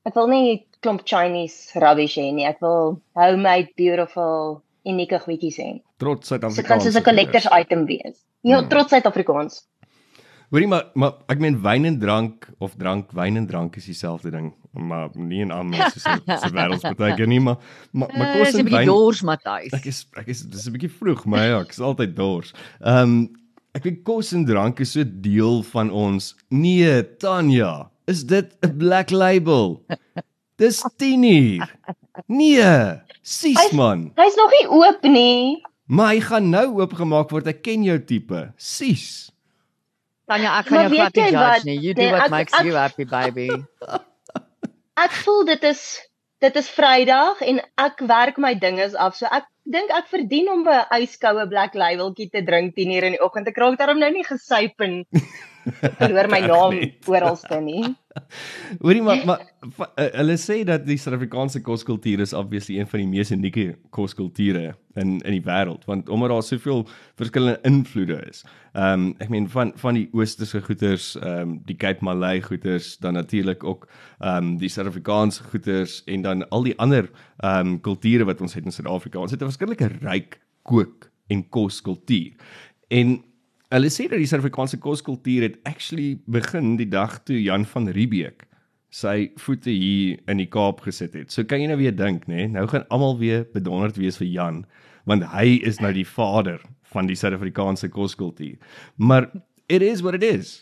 ek 0.08 0.15
wil 0.15 0.30
nie 0.32 0.68
klomp 0.84 1.03
Chinese 1.08 1.80
rubbish 1.80 2.15
hê 2.20 2.30
nie. 2.32 2.46
Ek 2.48 2.62
wil 2.63 3.01
homemade, 3.20 3.70
beautiful, 3.80 4.62
unieke 4.86 5.20
goedjies 5.20 5.58
hê. 5.58 5.82
Trots 5.98 6.28
So 6.28 6.36
dit 6.38 6.42
kan 6.44 6.52
Suid-Afrikaans. 6.52 6.84
soos 6.84 6.96
'n 6.96 7.04
collector's 7.04 7.48
item 7.52 7.86
wees. 7.86 8.24
Ja, 8.44 8.60
Hmm. 8.60 8.70
trots 8.70 8.90
Suid-Afrikaans. 8.90 9.68
Hoorie 10.52 10.68
maar 10.68 10.92
maar 10.94 11.13
ek 11.30 11.40
meen 11.40 11.62
wyn 11.63 11.86
en 11.86 12.00
drank 12.00 12.48
of 12.60 12.75
drank 12.78 13.12
wyn 13.12 13.38
en 13.38 13.48
drank 13.48 13.75
is 13.78 13.86
dieselfde 13.86 14.30
ding, 14.32 14.54
maar 14.74 15.10
nie 15.16 15.42
in 15.42 15.52
almal 15.52 15.90
se 15.90 16.00
se 16.44 16.50
wêreldspartytjie 16.52 17.28
nie, 17.28 17.40
maar 17.40 17.58
maar, 17.92 18.10
maar 18.18 18.28
Eh, 18.28 18.40
kos 18.40 18.48
is 18.50 18.54
'n 18.56 18.60
en 18.60 18.66
bietjie 18.66 18.78
wyn. 18.78 18.86
dors 18.86 19.22
Matthys. 19.24 19.74
Ek 19.74 19.86
is 19.86 20.06
ek 20.16 20.28
is 20.28 20.42
dis 20.44 20.68
'n 20.68 20.72
bietjie 20.74 20.92
vroeg, 20.92 21.25
maar 21.25 21.48
ja, 21.48 21.60
ek 21.62 21.70
is 21.70 21.80
altyd 21.80 22.16
dors. 22.16 22.54
Ehm 22.82 22.98
um, 23.04 23.30
ek 23.74 23.84
weet 23.84 24.04
kos 24.04 24.34
en 24.34 24.46
drank 24.46 24.80
is 24.80 24.92
so 24.92 25.04
deel 25.04 25.63
van 25.63 25.90
ons. 25.90 26.36
Nee, 26.52 27.02
Tanya, 27.18 27.90
is 28.06 28.24
dit 28.24 28.54
'n 28.62 28.78
black 28.78 29.10
label? 29.10 29.84
Dis 30.58 30.84
10 30.98 31.24
uur. 31.24 31.75
Nee, 32.27 33.01
sis 33.22 33.58
Hy- 33.58 33.75
man. 33.75 34.12
Hy's 34.17 34.36
nog 34.36 34.51
nie 34.51 34.67
oop 34.70 35.03
nie. 35.03 35.63
Maar 35.88 36.13
hy 36.13 36.20
gaan 36.22 36.50
nou 36.50 36.79
oopgemaak 36.82 37.29
word. 37.32 37.48
Ek 37.48 37.62
ken 37.63 37.84
jou 37.84 37.98
tipe. 38.00 38.53
Sis. 38.58 39.32
Tanya, 40.29 40.60
ek 40.60 40.67
gaan 40.67 40.77
Maar 40.77 40.89
jou 40.89 40.96
glad 40.96 41.15
nie 41.15 41.24
judge 41.24 41.38
wat? 41.38 41.63
nie. 41.67 41.77
You 41.79 41.93
do 41.93 42.01
Nee, 42.01 42.12
what 42.12 42.24
ek- 42.24 42.32
makes 42.32 42.53
ek- 42.53 42.65
you 42.65 42.74
happy, 42.75 43.03
baby. 43.05 43.50
Ek 45.03 45.12
voel 45.24 45.46
dit 45.46 45.63
is 45.63 46.00
dit 46.43 46.55
is 46.60 46.67
Vrydag 46.70 47.39
en 47.41 47.62
ek 47.82 48.00
werk 48.08 48.38
my 48.38 48.53
dinges 48.53 48.93
af. 48.96 49.15
So 49.15 49.25
ek 49.32 49.46
dink 49.65 49.89
ek 49.91 50.08
verdien 50.12 50.50
om 50.51 50.67
'n 50.67 50.86
yskoue 51.01 51.48
black 51.50 51.74
labeltjie 51.74 52.29
te 52.29 52.41
drink 52.43 52.75
10 52.75 52.91
uur 52.91 53.03
in 53.03 53.12
die 53.17 53.22
oggend. 53.24 53.48
Ek 53.48 53.58
raak 53.58 53.77
daarom 53.79 54.00
nou 54.00 54.12
nie 54.12 54.24
gesyp 54.24 54.79
en 54.86 55.05
verloor 56.00 56.29
my 56.32 56.39
naam 56.46 56.79
oralste 57.10 57.60
nie. 57.63 57.84
Hoorie 58.84 59.01
maar 59.01 59.24
maar 59.25 59.41
uh, 59.98 60.05
hulle 60.20 60.36
sê 60.38 60.60
dat 60.67 60.84
die 60.86 60.98
Suid-Afrikaanse 61.01 61.62
koskultuur 61.65 62.22
is 62.22 62.34
obviously 62.38 62.77
een 62.79 62.89
van 62.89 63.01
die 63.01 63.10
mees 63.10 63.32
unieke 63.34 63.77
koskulture 63.96 64.74
in 65.00 65.15
in 65.24 65.38
die 65.38 65.43
wêreld 65.46 65.88
want 65.89 66.10
omdat 66.13 66.29
daar 66.29 66.46
soveel 66.46 66.84
verskillende 67.20 67.60
invloede 67.70 68.20
is. 68.29 68.43
Ehm 68.74 69.08
um, 69.08 69.15
ek 69.24 69.34
meen 69.34 69.50
van 69.50 69.74
van 69.82 69.98
die 69.98 70.08
oosterse 70.13 70.62
goeters, 70.62 71.13
ehm 71.22 71.39
um, 71.41 71.58
die 71.65 71.77
Cape 71.77 72.05
Malay 72.05 72.41
goeters, 72.41 72.98
dan 72.98 73.17
natuurlik 73.17 73.63
ook 73.63 73.88
ehm 74.20 74.38
um, 74.38 74.58
die 74.62 74.70
Suid-Afrikaanse 74.70 75.43
goeters 75.50 76.01
en 76.05 76.22
dan 76.22 76.48
al 76.50 76.63
die 76.70 76.77
ander 76.77 77.10
ehm 77.39 77.74
um, 77.74 77.82
kulture 77.82 78.25
wat 78.29 78.41
ons 78.41 78.53
het 78.53 78.65
in 78.65 78.72
Suid-Afrika. 78.72 79.20
Ons 79.20 79.32
het 79.32 79.41
'n 79.41 79.51
verskillike 79.51 79.91
ryk 80.01 80.39
kook 80.63 81.10
en 81.27 81.50
koskultuur. 81.50 82.34
En 82.88 83.24
Hulle 83.74 83.89
sê 83.89 84.06
dat 84.06 84.22
die 84.22 84.30
Suid-Afrikaanse 84.30 84.77
koskultuur 84.77 85.48
het 85.48 85.56
actually 85.65 86.20
begin 86.30 86.75
die 86.77 86.89
dag 86.89 87.24
toe 87.25 87.39
Jan 87.42 87.65
van 87.65 87.89
Riebeeck 87.89 88.46
sy 88.94 89.32
voete 89.42 89.74
hier 89.74 90.20
in 90.30 90.38
die 90.38 90.50
Kaap 90.50 90.84
gesit 90.86 91.15
het. 91.18 91.34
So 91.34 91.46
kan 91.50 91.63
jy 91.63 91.72
nou 91.72 91.80
weer 91.80 91.96
dink, 91.98 92.27
nê? 92.30 92.44
Nee? 92.44 92.51
Nou 92.53 92.68
gaan 92.70 92.86
almal 92.94 93.18
weer 93.18 93.48
bedonderd 93.56 93.98
wees 93.98 94.20
vir 94.22 94.30
Jan, 94.30 94.60
want 95.10 95.25
hy 95.34 95.58
is 95.65 95.82
nou 95.82 95.89
die 95.96 96.06
vader 96.06 96.62
van 96.94 97.10
die 97.10 97.18
Suid-Afrikaanse 97.18 97.89
koskultuur. 97.94 98.60
Maar 99.01 99.32
it 99.68 99.82
is 99.82 100.06
what 100.06 100.13
it 100.20 100.24
is. 100.24 100.60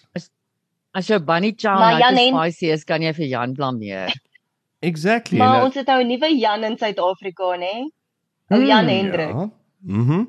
As 0.95 1.07
jou 1.11 1.19
bunny 1.23 1.53
chow 1.55 1.75
nou 1.79 1.99
spicy 1.99 2.71
is, 2.71 2.87
kan 2.87 3.03
jy 3.03 3.11
vir 3.19 3.27
Jan 3.27 3.55
blameer. 3.55 4.15
Exactly. 4.81 5.37
Maar 5.39 5.59
En, 5.59 5.65
ons 5.67 5.75
het 5.75 5.87
nou 5.87 6.01
'n 6.03 6.07
nuwe 6.07 6.29
Jan 6.39 6.63
in 6.63 6.77
Suid-Afrika, 6.77 7.55
nê? 7.59 7.73
Hmm, 8.47 8.57
Ou 8.57 8.65
Jan 8.65 8.87
Hendrik. 8.87 9.35
Ja. 9.35 9.49
Mhm. 9.81 10.25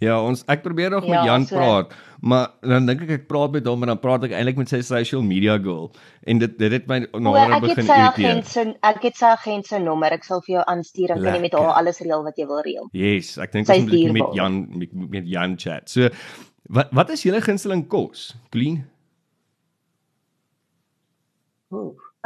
Ja, 0.00 0.14
ons 0.22 0.44
ek 0.46 0.60
probeer 0.62 0.90
nog 0.94 1.02
met 1.02 1.10
Ja, 1.18 1.24
Jan 1.26 1.44
so- 1.46 1.56
praat, 1.56 1.94
maar 2.22 2.52
dan 2.62 2.86
dink 2.86 3.00
ek 3.02 3.10
ek 3.10 3.24
praat 3.28 3.50
met 3.52 3.66
hom 3.66 3.82
en 3.82 3.88
dan 3.90 3.98
praat 3.98 4.22
ek 4.24 4.30
eintlik 4.30 4.56
met 4.56 4.68
sy 4.70 4.78
social 4.86 5.22
media 5.26 5.56
girl 5.58 5.90
en 6.26 6.38
dit 6.38 6.58
dit 6.58 6.72
het 6.72 6.86
my 6.86 7.00
O, 7.12 7.18
nader 7.18 7.54
ek 7.56 7.62
het 7.62 7.62
begin 7.74 7.84
sy 7.88 7.96
irriteer. 7.98 8.30
agent 8.30 8.46
se 8.46 8.64
ek 8.82 9.02
het 9.02 9.16
sy 9.16 9.24
agent 9.32 9.66
se 9.66 9.78
nommer. 9.82 10.12
Ek 10.12 10.22
sal 10.24 10.40
vir 10.46 10.54
jou 10.60 10.64
aanstuur 10.70 11.10
en 11.16 11.22
kan 11.22 11.34
jy 11.34 11.40
met 11.40 11.52
haar 11.58 11.74
alles 11.82 11.98
reël 12.00 12.22
wat 12.22 12.36
jy 12.38 12.46
wil 12.46 12.62
reël. 12.62 12.86
Yes, 12.92 13.38
ek 13.38 13.52
dink 13.52 13.68
ons 13.68 13.90
moet 13.90 14.12
met. 14.12 14.34
Jan 14.34 14.78
met, 14.78 14.94
met 14.94 15.26
Jan 15.26 15.56
chat. 15.58 15.90
So 15.90 16.08
wat 16.70 16.92
wat 16.92 17.10
is 17.10 17.22
julle 17.26 17.40
gunsteling 17.42 17.88
kos? 17.88 18.36
Clean? 18.50 18.84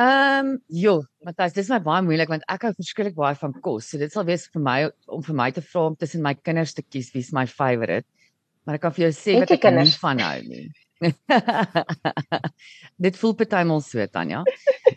Ehm, 0.03 0.47
um, 0.47 0.61
joh, 0.67 1.03
Matthys, 1.27 1.55
dis 1.57 1.69
my 1.71 1.79
baie 1.83 2.03
moeilik 2.05 2.31
want 2.33 2.47
ek 2.51 2.65
hou 2.67 2.73
verskriklik 2.79 3.17
baie 3.19 3.37
van 3.39 3.53
kos. 3.65 3.91
So 3.91 4.01
dit 4.01 4.15
sal 4.15 4.25
wees 4.27 4.47
vir 4.55 4.63
my 4.65 4.79
om 5.13 5.23
vir 5.27 5.37
my 5.39 5.51
te 5.55 5.63
vra 5.67 5.85
om 5.91 5.99
tussen 5.99 6.25
my 6.25 6.33
kinders 6.39 6.75
te 6.75 6.83
kies 6.83 7.11
wie's 7.15 7.31
my 7.37 7.45
favourite. 7.51 8.09
Maar 8.65 8.79
ek 8.79 8.85
kan 8.87 8.95
vir 8.97 9.07
jou 9.07 9.13
sê 9.19 9.37
wat 9.37 9.51
ek 9.51 9.59
nie 9.59 9.65
kinders? 9.67 9.99
van 10.01 10.23
hou 10.23 10.39
nie. 10.49 10.65
dit 13.07 13.21
voel 13.21 13.37
partymal 13.39 13.85
so, 13.85 14.07
Tanya. 14.17 14.43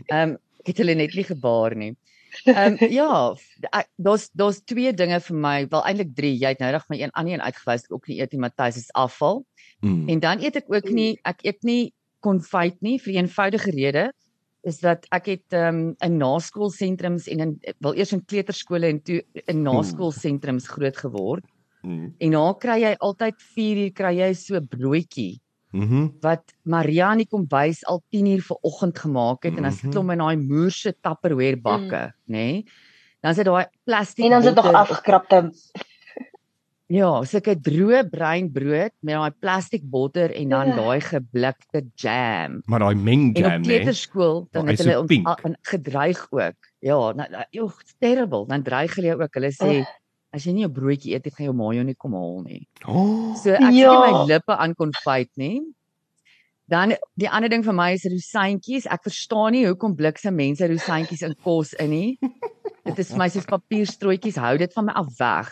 Ehm, 0.07 0.35
um, 0.35 0.37
ek 0.63 0.71
het 0.71 0.81
hulle 0.81 0.97
net 0.97 1.17
nie 1.17 1.27
gebaar 1.27 1.75
nie. 1.77 1.91
Ehm 2.47 2.79
um, 2.79 2.89
ja, 2.99 3.09
daar's 3.97 4.29
daar's 4.33 4.63
twee 4.63 4.93
dinge 4.93 5.19
vir 5.27 5.41
my, 5.47 5.55
wel 5.71 5.87
eintlik 5.91 6.15
drie. 6.17 6.33
Jy 6.39 6.55
het 6.55 6.63
nou 6.63 6.71
reg 6.73 6.89
my 6.89 7.01
een 7.01 7.13
ander 7.13 7.37
een 7.37 7.45
uitgewys 7.45 7.89
ek 7.89 7.99
ook 7.99 8.09
nie 8.09 8.21
eet 8.21 8.33
nie, 8.33 8.45
Matthys, 8.47 8.85
is 8.85 8.93
afval. 8.95 9.43
Mm. 9.81 10.05
En 10.15 10.27
dan 10.29 10.45
eet 10.45 10.63
ek 10.63 10.71
ook 10.71 10.89
nie 10.89 11.15
ek 11.27 11.45
eet 11.45 11.61
nie 11.67 11.93
konfyt 12.25 12.79
nie 12.81 12.97
vir 12.97 13.11
die 13.11 13.21
eenvoudige 13.21 13.73
rede 13.75 14.11
is 14.65 14.79
dat 14.81 15.05
ek 15.13 15.29
het 15.29 15.53
um, 15.57 15.93
in 16.03 16.17
naskoolsentrums 16.17 17.27
en 17.31 17.43
in 17.45 17.51
wel 17.85 17.95
eers 17.95 18.13
in 18.15 18.25
kleuterskole 18.25 18.89
en 18.89 19.01
toe 19.05 19.21
in 19.45 19.61
naskoolsentrums 19.65 20.67
groot 20.73 20.97
geword. 20.97 21.45
Mm. 21.85 22.13
En 22.17 22.31
daar 22.31 22.55
kry 22.57 22.79
jy 22.81 22.93
altyd 22.97 23.41
4 23.53 23.81
uur 23.83 23.91
kry 23.93 24.13
jy 24.17 24.33
so 24.33 24.59
broodjie 24.59 25.35
Mhm. 25.75 26.07
wat 26.23 26.53
Maria 26.63 27.11
in 27.11 27.25
die 27.25 27.27
kombuis 27.27 27.81
al 27.91 27.99
10 28.09 28.29
uur 28.31 28.43
vanoggend 28.47 28.99
gemaak 28.99 29.43
het 29.43 29.51
mm 29.51 29.57
-hmm. 29.57 29.65
en 29.65 29.69
dan 29.69 29.71
sit 29.71 29.89
Mhm. 29.89 29.97
hom 29.97 30.09
in 30.11 30.17
daai 30.17 30.37
moerse 30.37 30.95
Tupperware 31.01 31.57
bakke, 31.57 32.03
mm. 32.05 32.35
nê? 32.35 32.47
Nee? 32.47 32.65
Dan 33.21 33.33
sit 33.33 33.45
daai 33.45 33.65
plastiek 33.83 34.25
En 34.25 34.31
dan 34.31 34.39
is 34.39 34.45
dit 34.45 34.55
nog 34.55 34.73
afgekrapte 34.73 35.51
Ja, 36.93 37.23
sulke 37.25 37.55
droë 37.65 38.03
breinbrood 38.11 38.93
met 39.01 39.15
daai 39.17 39.31
plastiek 39.41 39.81
botter 39.89 40.29
en 40.37 40.49
dan 40.49 40.67
Ja. 40.67 40.75
daai 40.75 41.01
geblikte 41.01 41.81
jam. 41.97 42.61
Maar 42.65 42.79
daai 42.79 42.95
meng 42.95 43.33
En 43.35 43.41
jam, 43.41 43.51
op 43.53 43.59
né? 43.59 43.63
kleuterskool 43.65 44.47
dan 44.51 44.67
het 44.67 44.77
hulle 44.79 44.99
ons 44.99 45.09
in- 45.09 45.57
gedreig 45.61 46.27
ook. 46.31 46.55
Ja, 46.79 47.11
nou 47.13 47.29
nou, 47.29 47.43
joh, 47.49 47.71
it's 47.81 47.95
terrible. 47.99 48.45
Dan 48.45 48.61
dreig 48.63 48.93
hulle 48.95 49.07
jou 49.07 49.21
ook. 49.21 49.33
Hulle 49.33 49.51
sê 49.51 49.79
Oh. 49.81 49.85
as 50.31 50.43
jy 50.45 50.51
nie 50.53 50.65
'n 50.65 50.71
broodjie 50.73 51.13
eet, 51.15 51.33
gaan 51.33 51.45
jou 51.45 51.53
ma 51.55 51.73
jou 51.73 51.83
nie 51.83 51.95
kom 51.95 52.13
haal 52.13 52.41
nie. 52.43 52.67
Oh. 52.87 53.35
So 53.35 53.49
ek 53.51 53.59
nie 53.71 53.79
Ja. 53.81 53.99
my 54.11 54.25
lippe 54.33 54.55
aan 54.55 54.75
konfyt 54.75 55.29
nie. 55.37 55.61
Dan 56.67 56.95
die 57.21 57.29
ander 57.29 57.49
ding 57.49 57.63
vir 57.63 57.73
my 57.77 57.91
is 57.93 58.05
rosientjies. 58.09 58.87
Ek 58.89 59.03
verstaan 59.05 59.53
nie 59.53 59.65
hoekom 59.67 59.93
bliksem 59.95 60.33
mense 60.35 60.65
rosientjies 60.67 61.21
in 61.27 61.35
kos 61.45 61.73
in 61.77 61.89
nie. 61.93 62.17
Dit 62.85 62.99
is 62.99 63.09
vir 63.11 63.17
my 63.21 63.27
soos 63.29 63.45
papierstrooitjies. 63.49 64.37
Hou 64.41 64.57
dit 64.57 64.73
van 64.73 64.85
my 64.85 64.93
af 64.93 65.11
weg. 65.19 65.51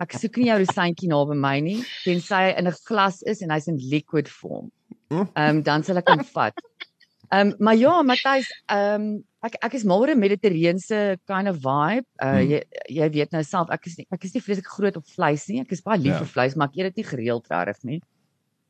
Ek 0.00 0.12
soek 0.18 0.36
nie 0.38 0.48
jou 0.50 0.58
rosientjie 0.64 1.08
naby 1.10 1.36
my 1.38 1.60
nie, 1.60 1.78
tensy 2.04 2.34
hy 2.34 2.50
in 2.58 2.66
'n 2.66 2.74
glas 2.88 3.22
is 3.26 3.42
en 3.42 3.50
hy's 3.50 3.68
in 3.68 3.78
liquid 3.78 4.28
vorm. 4.28 4.70
Ehm 5.10 5.28
um, 5.36 5.62
dan 5.62 5.82
sal 5.84 5.98
ek 5.98 6.08
hom 6.10 6.24
vat. 6.34 6.54
Ehm 7.32 7.48
um, 7.48 7.54
maar 7.60 7.74
ja, 7.78 8.02
Matthys, 8.02 8.50
ehm 8.68 9.00
um, 9.02 9.24
ek 9.44 9.54
ek 9.62 9.74
is 9.74 9.84
mal 9.84 10.00
oor 10.02 10.10
'n 10.10 10.18
mediterrane 10.18 11.18
kind 11.26 11.48
of 11.48 11.56
vibe. 11.62 12.06
Uh 12.22 12.26
Hmm. 12.38 12.50
jy 12.50 12.62
jy 12.90 13.08
weet 13.10 13.32
nou 13.32 13.42
self, 13.42 13.70
ek 13.70 13.86
is 13.86 13.98
nie 13.98 14.06
ek 14.10 14.24
is 14.24 14.34
nie 14.34 14.40
vreeslik 14.42 14.66
groot 14.66 14.96
op 14.96 15.06
vleis 15.06 15.48
nie. 15.48 15.60
Ek 15.60 15.72
is 15.72 15.80
baie 15.82 15.98
lief 15.98 16.12
Ja. 16.18 16.18
vir 16.18 16.26
vleis, 16.34 16.56
maar 16.56 16.68
ek 16.68 16.76
eet 16.78 16.94
dit 16.94 16.96
nie 16.96 17.10
gereeld 17.10 17.46
regtig 17.50 17.84
nie. 17.84 18.00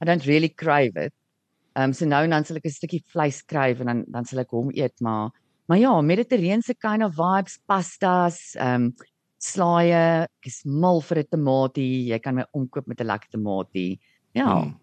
I 0.01 0.05
don't 0.05 0.27
really 0.27 0.49
crave 0.49 0.97
it. 0.97 1.13
Ehm 1.77 1.85
um, 1.91 1.93
so 1.93 2.07
nou 2.07 2.23
en 2.25 2.31
dan 2.31 2.45
sal 2.45 2.57
ek 2.57 2.67
'n 2.67 2.71
stukkie 2.71 3.03
vleis 3.13 3.43
kry 3.43 3.75
en 3.81 3.87
dan 3.87 4.05
dan 4.09 4.25
sal 4.25 4.39
ek 4.41 4.51
hom 4.51 4.71
eet, 4.75 5.01
maar 5.01 5.31
maar 5.69 5.79
ja, 5.79 6.01
mediterrane 6.01 6.63
kind 6.79 7.03
of 7.03 7.15
vibes, 7.17 7.59
pastas, 7.67 8.55
ehm 8.57 8.75
um, 8.85 8.95
slaaie, 9.39 10.25
ek 10.25 10.47
is 10.47 10.63
mal 10.65 11.01
vir 11.01 11.19
'n 11.19 11.29
tamatie. 11.31 12.07
Jy 12.13 12.19
kan 12.21 12.35
my 12.37 12.45
omkoop 12.55 12.87
met 12.87 13.01
'n 13.01 13.07
lekker 13.07 13.29
tamatie. 13.33 13.99
Ja. 14.35 14.65
Mm. 14.65 14.75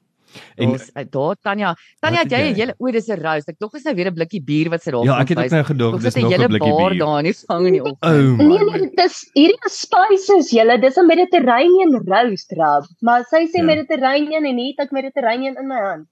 En 0.56 0.70
Ons 0.70 0.92
daar 1.12 1.36
Tanya, 1.44 1.76
Tanya 2.00 2.20
het 2.24 2.32
jy 2.32 2.38
'n 2.40 2.46
jy? 2.48 2.54
hele 2.56 2.74
o, 2.80 2.92
dis 2.92 3.10
'n 3.10 3.20
roast. 3.20 3.50
Ek 3.50 3.60
dog 3.60 3.74
is 3.76 3.84
nou 3.84 3.96
weer 3.96 4.08
'n 4.08 4.14
blikkie 4.16 4.42
bier 4.42 4.70
wat 4.70 4.82
sy 4.84 4.92
daar 4.92 5.04
ja, 5.04 5.20
ek 5.20 5.30
het 5.30 5.38
ook 5.38 5.52
nou 5.52 5.64
gedog 5.64 6.02
Dis 6.02 6.16
nog 6.16 6.32
'n 6.32 6.48
blikkie 6.48 6.76
bier. 6.78 6.98
daar 7.00 7.20
in 7.20 7.26
die 7.26 7.34
vang 7.48 7.66
in 7.68 7.74
die 7.74 7.82
oggend. 7.84 8.04
Oh 8.04 8.38
Nee 8.48 8.64
nee, 8.80 8.90
dis 8.96 9.30
hierdie 9.36 9.70
spices 9.70 10.52
julle. 10.52 10.80
Dis 10.80 10.98
'n 10.98 11.06
Mediterranean 11.08 11.92
roast 12.08 12.52
rub. 12.52 12.86
Maar 13.02 13.24
sy 13.30 13.46
sê 13.48 13.58
Ja. 13.60 13.64
Mediterranean 13.64 14.46
en 14.46 14.58
hier 14.58 14.74
het 14.78 14.88
ek 14.88 14.92
Mediterranean 14.92 15.56
in 15.58 15.68
my 15.68 15.80
hand. 15.82 16.08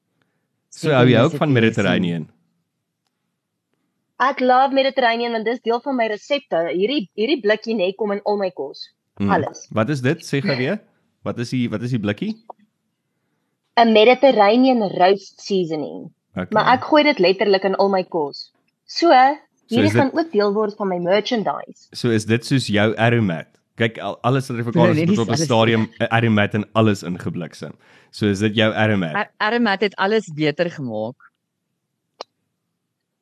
So 0.70 0.92
hou 0.94 1.06
jy 1.10 1.22
ook 1.26 1.38
van 1.40 1.52
Mediterranean? 1.54 2.28
Ek 4.20 4.42
love 4.44 4.74
Mediterranean 4.76 5.32
want 5.38 5.48
dis 5.48 5.62
deel 5.64 5.80
van 5.84 5.96
my 5.96 6.08
resepte. 6.12 6.60
Hierdie 6.76 7.06
hierdie 7.18 7.40
blikkie 7.44 7.76
net 7.76 7.96
kom 8.00 8.12
in 8.12 8.22
al 8.28 8.38
my 8.42 8.50
kos. 8.52 8.90
Mm. 9.20 9.32
Alles. 9.36 9.66
Wat 9.76 9.90
is 9.90 10.02
dit? 10.04 10.24
Sê 10.24 10.42
gou 10.44 10.56
weer. 10.60 10.80
Wat 11.24 11.40
is 11.40 11.52
die 11.56 11.68
wat 11.72 11.84
is 11.88 11.92
die 11.96 12.00
blikkie? 12.04 12.34
'n 13.80 13.94
Mediterranean 13.96 14.84
roast 15.00 15.40
seasoning. 15.42 16.12
Okay. 16.36 16.52
Maar 16.52 16.74
ek 16.76 16.84
gooi 16.92 17.04
dit 17.04 17.20
letterlik 17.20 17.64
in 17.64 17.76
al 17.76 17.90
my 17.90 18.04
kos. 18.04 18.52
So, 18.86 19.08
hierdie 19.70 19.88
dit- 19.92 19.96
gaan 19.96 20.12
ook 20.14 20.32
deel 20.32 20.54
word 20.54 20.76
van 20.76 20.88
my 20.88 20.98
merchandise. 21.00 21.88
So 21.94 22.10
is 22.10 22.26
dit 22.26 22.46
soos 22.46 22.68
jou 22.68 22.96
aromat. 22.98 23.48
Kyk 23.80 23.98
al, 24.04 24.18
alles 24.28 24.46
Suid-Afrikaners 24.50 24.96
Nee, 24.98 25.06
het 25.06 25.10
nie 25.16 25.20
op 25.24 25.30
'n 25.32 25.38
stadium 25.40 25.88
'n 26.00 26.08
aromat 26.12 26.54
en 26.54 26.66
alles 26.74 27.04
ingebliksem. 27.04 27.74
So 28.12 28.26
is 28.28 28.40
dit 28.40 28.56
jou 28.56 28.74
aromat. 28.74 29.14
Ar- 29.16 29.32
Aramat 29.38 29.82
het 29.82 29.96
alles 29.96 30.28
beter 30.34 30.70
gemaak. 30.72 31.16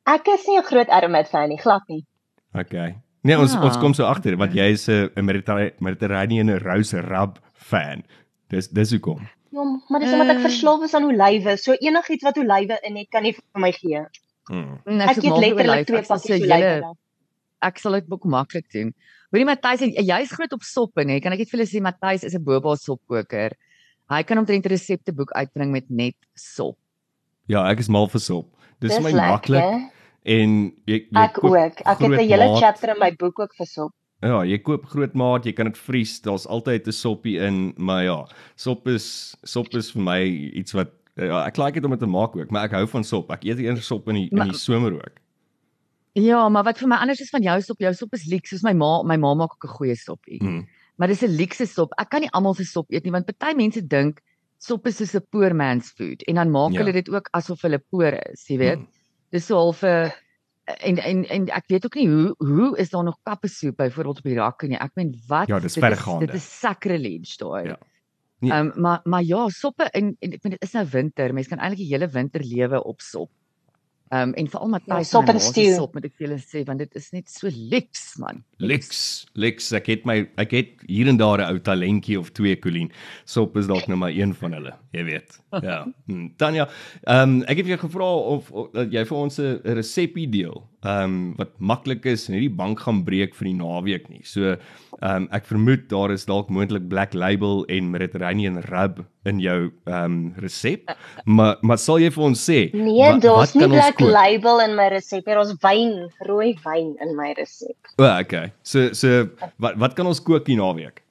Ek 0.08 0.26
is 0.32 0.46
nie 0.48 0.58
'n 0.58 0.64
groot 0.64 0.88
aromat 0.88 1.28
fan 1.28 1.48
nie, 1.48 1.58
glad 1.58 1.82
nie. 1.88 2.04
Okay. 2.54 2.96
Nee, 3.22 3.36
ons 3.38 3.54
Ah, 3.54 3.64
ons 3.64 3.76
kom 3.76 3.94
so 3.94 4.04
agter 4.04 4.36
want 4.36 4.52
jy 4.54 4.70
is 4.72 4.88
'n 4.88 5.10
'n 5.16 5.24
Mediterra- 5.24 5.72
Mediterranean 5.80 6.48
rouse 6.58 7.00
rub 7.00 7.38
fan. 7.54 8.02
Dis 8.48 8.68
dis 8.68 8.90
hoekom. 8.90 9.28
Ja, 9.50 9.62
maar 9.88 10.00
dis 10.00 10.12
omdat 10.12 10.28
ek 10.28 10.36
Eh. 10.36 10.42
verslaaf 10.42 10.82
is 10.82 10.94
aan 10.94 11.04
olywe. 11.04 11.56
So 11.56 11.72
enigiets 11.72 12.22
wat 12.22 12.36
olywe 12.38 12.78
in 12.82 12.96
het, 12.96 13.08
kan 13.10 13.22
nie 13.22 13.32
vir 13.32 13.60
my 13.60 13.72
gee. 13.72 14.06
Hmm. 14.48 14.80
Mm, 14.86 15.00
Ek 15.00 15.22
mal 15.22 15.40
vir 15.40 15.54
letterlik 15.54 15.86
twee 15.86 15.98
Ek 15.98 16.06
pakkies 16.08 16.40
olywe. 16.42 16.94
Ek 17.60 17.78
sal 17.78 17.92
dit 17.92 18.04
ook 18.08 18.24
maklik 18.24 18.70
doen. 18.72 18.94
Hoorie 19.28 19.44
Matthys, 19.44 19.82
jy's 20.08 20.30
groot 20.32 20.52
op 20.56 20.62
soppe, 20.64 21.04
nê? 21.04 21.18
Kan 21.20 21.34
ek 21.36 21.42
net 21.42 21.50
vir 21.50 21.58
julle 21.58 21.68
sê 21.68 21.82
Matthys 21.84 22.24
is 22.24 22.34
'n 22.34 22.44
boba 22.44 22.76
sopkoker. 22.76 23.52
Hy 24.08 24.22
kan 24.22 24.38
omtrent 24.38 24.64
'n 24.64 24.72
resepteboek 24.72 25.32
uitbring 25.36 25.70
met 25.70 25.90
net 25.90 26.16
sop. 26.34 26.78
Ja, 27.46 27.68
ek 27.70 27.80
is 27.80 27.88
mal 27.88 28.08
vir 28.08 28.20
sop. 28.20 28.46
Dis 28.80 28.96
vir 28.96 29.02
my 29.02 29.12
maklik 29.12 29.90
en 30.24 30.72
jy 30.86 31.04
jy 31.12 31.24
Ek 31.24 31.44
ook. 31.44 31.54
Ek 31.84 31.98
het 31.98 32.00
'n 32.00 32.28
hele 32.28 32.48
maat. 32.48 32.60
chapter 32.60 32.90
in 32.90 32.98
my 32.98 33.10
boek 33.10 33.38
ook 33.38 33.54
vir 33.58 33.66
sop. 33.66 33.92
Ja, 34.22 34.42
jy 34.42 34.58
koop 34.58 34.86
groot 34.86 35.14
maat, 35.14 35.44
jy 35.44 35.52
kan 35.52 35.66
dit 35.66 35.76
vries. 35.78 36.20
Daar's 36.20 36.46
altyd 36.46 36.86
'n 36.88 36.92
soppie 36.92 37.38
in, 37.38 37.74
maar 37.76 38.04
ja, 38.04 38.26
sop 38.56 38.88
is 38.88 39.36
sop 39.44 39.74
is 39.74 39.90
vir 39.92 40.02
my 40.02 40.22
iets 40.24 40.72
wat 40.72 40.90
ja, 41.16 41.46
ek 41.46 41.58
like 41.58 41.74
dit 41.74 41.84
om 41.84 41.90
dit 41.90 42.00
te 42.00 42.06
maak 42.06 42.34
ook, 42.36 42.50
maar 42.50 42.64
ek 42.64 42.72
hou 42.72 42.86
van 42.86 43.04
sop. 43.04 43.30
Ek 43.30 43.44
eet 43.44 43.58
eers 43.58 43.86
sop 43.86 44.08
in 44.08 44.14
die 44.14 44.28
in 44.30 44.48
die 44.48 44.58
somer 44.58 44.94
ook. 44.94 45.20
Ja, 46.18 46.48
maar 46.48 46.64
wat 46.66 46.78
vir 46.80 46.88
my 46.90 46.96
anders 47.04 47.20
is 47.22 47.30
van 47.30 47.42
jou 47.44 47.56
sop, 47.62 47.78
jou 47.84 47.92
sop 47.94 48.14
is 48.16 48.26
leeks, 48.30 48.50
soos 48.50 48.64
my 48.66 48.72
ma, 48.74 49.02
my 49.06 49.16
ma 49.20 49.34
maak 49.34 49.52
ook 49.56 49.64
'n 49.68 49.74
goeie 49.78 49.96
soppie. 49.96 50.40
Mm. 50.42 50.66
Maar 50.96 51.08
dis 51.08 51.22
'n 51.22 51.36
leekse 51.36 51.66
sop. 51.66 51.92
Ek 51.98 52.08
kan 52.10 52.20
nie 52.20 52.30
almal 52.32 52.54
se 52.54 52.64
sop 52.64 52.90
eet 52.90 53.04
nie 53.04 53.12
want 53.12 53.26
party 53.26 53.54
mense 53.56 53.80
dink 53.86 54.20
sop 54.58 54.86
is 54.86 54.96
soos 54.96 55.14
'n 55.14 55.22
poor 55.30 55.54
man's 55.54 55.90
food 55.90 56.22
en 56.26 56.34
dan 56.34 56.50
maak 56.50 56.72
Ja. 56.72 56.78
hulle 56.80 56.92
dit 56.92 57.08
ook 57.08 57.28
asof 57.32 57.62
hulle 57.62 57.78
poor 57.78 58.12
is, 58.32 58.46
jy 58.48 58.58
weet. 58.58 58.78
Mm. 58.78 58.88
Dis 59.30 59.46
so 59.46 59.54
half 59.56 59.82
'n 59.84 60.10
en 60.64 60.98
en 60.98 61.24
en 61.28 61.48
ek 61.48 61.64
weet 61.68 61.84
ook 61.84 61.94
nie 61.94 62.08
hoe 62.08 62.34
hoe 62.38 62.76
is 62.78 62.90
daar 62.90 63.04
nog 63.04 63.18
kappesoep 63.22 63.76
byvoorbeeld 63.76 64.18
op 64.18 64.22
die 64.24 64.34
rakke 64.34 64.66
nie. 64.66 64.76
Ek 64.78 64.90
meen 64.96 65.14
wat 65.28 65.48
Ja, 65.48 65.60
dis 65.60 65.74
dit 65.74 65.84
verregaande. 65.84 66.26
Dit 66.26 66.34
is 66.34 66.58
sacrilege 66.60 67.36
daai. 67.38 67.68
Ja. 67.68 67.78
Nee. 68.40 68.52
Ehm 68.52 68.80
maar 68.80 69.00
maar 69.04 69.22
ja, 69.22 69.48
soppe 69.48 69.84
en, 69.90 70.16
en 70.20 70.32
ek 70.32 70.42
meen 70.42 70.50
dit 70.50 70.62
is 70.62 70.72
nou 70.72 70.86
winter. 70.90 71.32
Mense 71.34 71.48
kan 71.48 71.58
eintlik 71.58 71.78
die 71.88 71.92
hele 71.94 72.08
winter 72.08 72.40
lewe 72.44 72.84
op 72.84 73.00
sop. 73.00 73.30
Ehm 74.10 74.32
en 74.34 74.48
veral 74.48 74.68
Ja, 74.68 74.70
Matthys 74.70 75.12
my 75.12 75.34
en 75.34 75.40
stew. 75.40 75.74
sop 75.76 75.94
moet 75.94 76.04
ek 76.04 76.14
vir 76.16 76.26
julle 76.28 76.38
sê 76.40 76.64
want 76.66 76.78
dit 76.78 76.94
is 76.96 77.10
net 77.12 77.28
so 77.28 77.48
leeks 77.52 78.16
man. 78.18 78.42
Lex, 78.58 79.26
Lex, 79.34 79.72
ek 79.72 79.86
het 79.86 80.06
my 80.08 80.28
ek 80.38 80.50
het 80.50 80.68
hier 80.86 81.08
en 81.08 81.16
daar 81.20 81.38
'n 81.38 81.50
ou 81.52 81.58
talentjie 81.60 82.18
of 82.18 82.30
twee 82.32 82.56
Colleen. 82.56 82.90
Sop 83.24 83.56
is 83.56 83.66
dalk 83.66 83.86
nou 83.86 83.98
maar 83.98 84.10
een 84.10 84.34
van 84.34 84.52
hulle, 84.52 84.74
jy 84.92 85.04
weet. 85.04 85.40
Ja. 85.62 85.84
Hmm. 86.08 86.32
Tanya, 86.36 86.68
ehm 87.04 87.28
um, 87.28 87.42
ek 87.42 87.58
het 87.58 87.66
jou 87.66 87.78
gevra 87.78 88.14
of, 88.14 88.50
of 88.50 88.70
dat 88.72 88.92
jy 88.92 89.04
vir 89.04 89.16
ons 89.18 89.38
'n 89.38 89.60
resepie 89.64 90.28
deel, 90.28 90.62
ehm 90.86 91.04
um, 91.04 91.14
wat 91.38 91.50
maklik 91.58 92.04
is 92.06 92.28
en 92.28 92.36
nie 92.36 92.44
die 92.44 92.54
bank 92.56 92.78
gaan 92.84 93.00
breek 93.04 93.32
vir 93.34 93.48
die 93.48 93.54
naweek 93.58 94.04
nie. 94.12 94.20
So, 94.24 94.52
ehm 95.00 95.24
um, 95.24 95.28
ek 95.34 95.48
vermoed 95.50 95.88
daar 95.90 96.12
is 96.14 96.24
dalk 96.28 96.48
moontlik 96.54 96.86
Black 96.88 97.14
Label 97.18 97.64
en 97.68 97.90
Mediterranean 97.90 98.60
rub 98.68 99.00
in 99.26 99.40
jou 99.42 99.72
ehm 99.86 100.04
um, 100.04 100.20
resep. 100.38 100.92
Maar 101.26 101.56
maar 101.62 101.78
sal 101.82 101.98
jy 101.98 102.10
vir 102.14 102.24
ons 102.28 102.44
sê 102.50 102.60
Nee, 102.74 103.10
daar's 103.18 103.54
nie 103.58 103.66
black 103.68 103.96
kook? 103.98 104.10
label 104.14 104.60
in 104.68 104.76
my 104.78 104.88
resep. 104.94 105.26
nie. 105.26 105.34
Daar's 105.34 105.54
wyn, 105.66 106.08
rooi 106.30 106.54
wyn 106.64 106.94
in 107.02 107.16
my 107.16 107.32
resep. 107.38 107.76
O, 107.98 108.04
oh, 108.04 108.18
okay. 108.20 108.52
So 108.62 108.92
so 108.92 109.26
wat 109.58 109.76
wat 109.82 109.94
kan 109.98 110.06
ons 110.06 110.20
kook 110.22 110.46
die 110.46 110.56
naweek? 110.56 111.02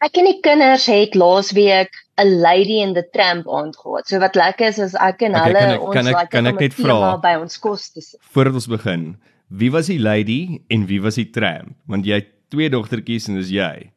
Ek 0.00 0.16
en 0.16 0.24
die 0.24 0.38
kinders 0.40 0.86
het 0.88 1.14
laasweek 1.14 1.90
'n 2.20 2.40
Lady 2.40 2.80
in 2.80 2.94
the 2.94 3.02
Tramp 3.12 3.48
aand 3.48 3.76
gehad. 3.76 4.08
So 4.08 4.18
wat 4.18 4.34
lekker 4.34 4.66
is 4.68 4.78
is 4.78 4.94
ek 4.94 5.22
en 5.22 5.34
Okay, 5.34 5.44
hulle 5.44 5.58
kan 5.60 5.70
ek- 5.70 5.80
ons 5.82 5.94
kan 5.94 6.06
ek- 6.06 6.16
like 6.16 6.30
kan 6.30 6.46
ek 6.46 6.60
net 6.60 6.74
vra? 6.74 7.16
by 7.20 7.34
ons 7.40 7.58
kos 7.58 7.90
te 7.90 8.00
sit. 8.00 8.20
Voordat 8.32 8.54
ons 8.54 8.66
begin, 8.66 9.16
wie 9.50 9.70
was 9.70 9.86
die 9.86 9.98
lady 9.98 10.60
en 10.70 10.86
wie 10.86 11.00
was 11.02 11.14
die 11.16 11.30
tramp? 11.30 11.74
Want 11.86 12.04
jy 12.06 12.14
het 12.14 12.28
twee 12.50 12.70
dogtertjies 12.70 13.28
en 13.28 13.36
dis 13.36 13.50
jy. 13.50 13.90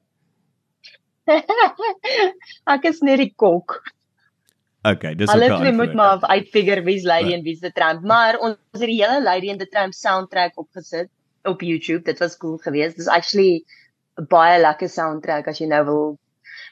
ek 2.75 2.86
is 2.89 3.01
net 3.01 3.17
die 3.22 3.33
kok. 3.36 3.79
Okay, 4.84 5.13
dis 5.15 5.32
Hulle 5.32 5.47
twee 5.56 5.71
moet 5.71 5.93
maar 5.95 6.19
uitfigure 6.28 6.84
wie's 6.84 7.06
Lady 7.08 7.30
Ja. 7.32 7.38
en 7.38 7.43
wie's 7.43 7.62
the 7.62 7.71
Tramp. 7.71 8.01
Maar 8.04 8.36
ons 8.43 8.58
het 8.73 8.82
die 8.89 8.99
hele 9.01 9.21
Lady 9.23 9.49
and 9.49 9.60
the 9.60 9.67
Tramp 9.71 9.93
soundtrack 9.93 10.58
opgesit 10.60 11.08
op 11.45 11.62
YouTube. 11.62 12.04
Dit 12.04 12.19
was 12.19 12.36
cool 12.38 12.58
geweest. 12.58 12.97
Dis 12.97 13.08
actually 13.08 13.63
'n 14.19 14.28
baie 14.30 14.60
lekker 14.62 14.89
soundtrack 14.89 15.47
as 15.47 15.60
jy 15.60 15.67
nou 15.67 15.84
wil 15.86 16.17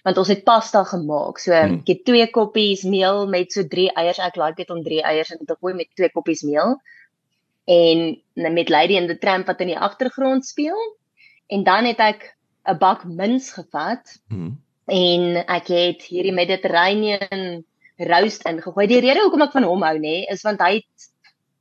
want 0.03 0.17
ons 0.17 0.27
het 0.27 0.43
pasta 0.43 0.83
gemaak. 0.83 1.39
So 1.39 1.51
Hmm. 1.53 1.79
ek 1.81 1.87
het 1.87 2.05
twee 2.05 2.27
koppies 2.31 2.83
meel 2.83 3.27
met 3.27 3.51
so 3.51 3.63
3 3.63 3.91
eiers. 3.95 4.19
Ek 4.19 4.35
like 4.35 4.55
dit 4.55 4.69
om 4.69 4.83
3 4.83 5.01
eiers 5.03 5.31
in 5.31 5.45
te 5.45 5.55
gooi 5.61 5.73
met 5.73 5.87
twee 5.95 6.09
koppies 6.09 6.41
meel. 6.43 6.79
En 7.67 8.21
met 8.35 8.69
Lady 8.69 8.97
and 8.97 9.07
the 9.07 9.17
Tramp 9.17 9.45
wat 9.47 9.59
in 9.61 9.67
die 9.67 9.79
agtergrond 9.79 10.45
speel. 10.45 10.77
En 11.47 11.63
dan 11.63 11.85
het 11.85 11.99
ek 11.99 12.35
'n 12.67 12.77
bak 12.77 13.03
mins 13.05 13.51
gevat 13.51 14.17
Hmm. 14.29 14.57
en 14.87 15.45
ek 15.47 15.67
het 15.67 16.01
hierdie 16.01 16.33
Mediterranean 16.33 17.63
roast 17.97 18.45
ingegooi. 18.45 18.87
Die 18.87 18.99
rede 18.99 19.21
hoekom 19.21 19.41
ek 19.41 19.51
van 19.51 19.63
hom 19.63 19.81
hou 19.83 19.97
nê, 19.99 20.25
is 20.29 20.41
want 20.41 20.59
hy 20.59 20.73
het 20.75 21.09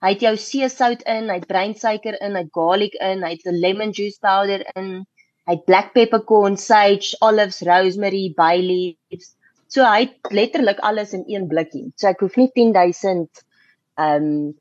hy 0.03 0.09
het 0.15 0.21
jou 0.21 0.37
seesout 0.37 1.03
in, 1.03 1.29
hy 1.29 1.35
het 1.35 1.47
breinsuiker 1.47 2.17
in, 2.23 2.33
hy 2.35 2.41
het 2.41 2.53
garlic 2.53 2.95
in, 2.95 3.23
hy 3.23 3.31
het 3.31 3.45
'n 3.45 3.61
lemon 3.61 3.91
juice 3.91 4.19
powder 4.21 4.65
in, 4.75 5.07
hy 5.51 5.57
het 5.57 5.67
black 5.67 5.93
peppercorn, 5.97 6.57
sage, 6.61 7.17
olives, 7.27 7.61
rosemary, 7.67 8.29
bay 8.37 8.63
leaves. 8.63 9.33
So 9.71 9.83
hy 9.87 10.05
het 10.07 10.31
letterlik 10.35 10.79
alles 10.87 11.15
in 11.17 11.25
een 11.27 11.49
blikkie. 11.51 11.89
So 11.99 12.11
ek 12.11 12.23
hoef 12.23 12.39
nie 12.39 12.51
10000 12.55 13.43
ehm 13.99 14.27
um, 14.31 14.53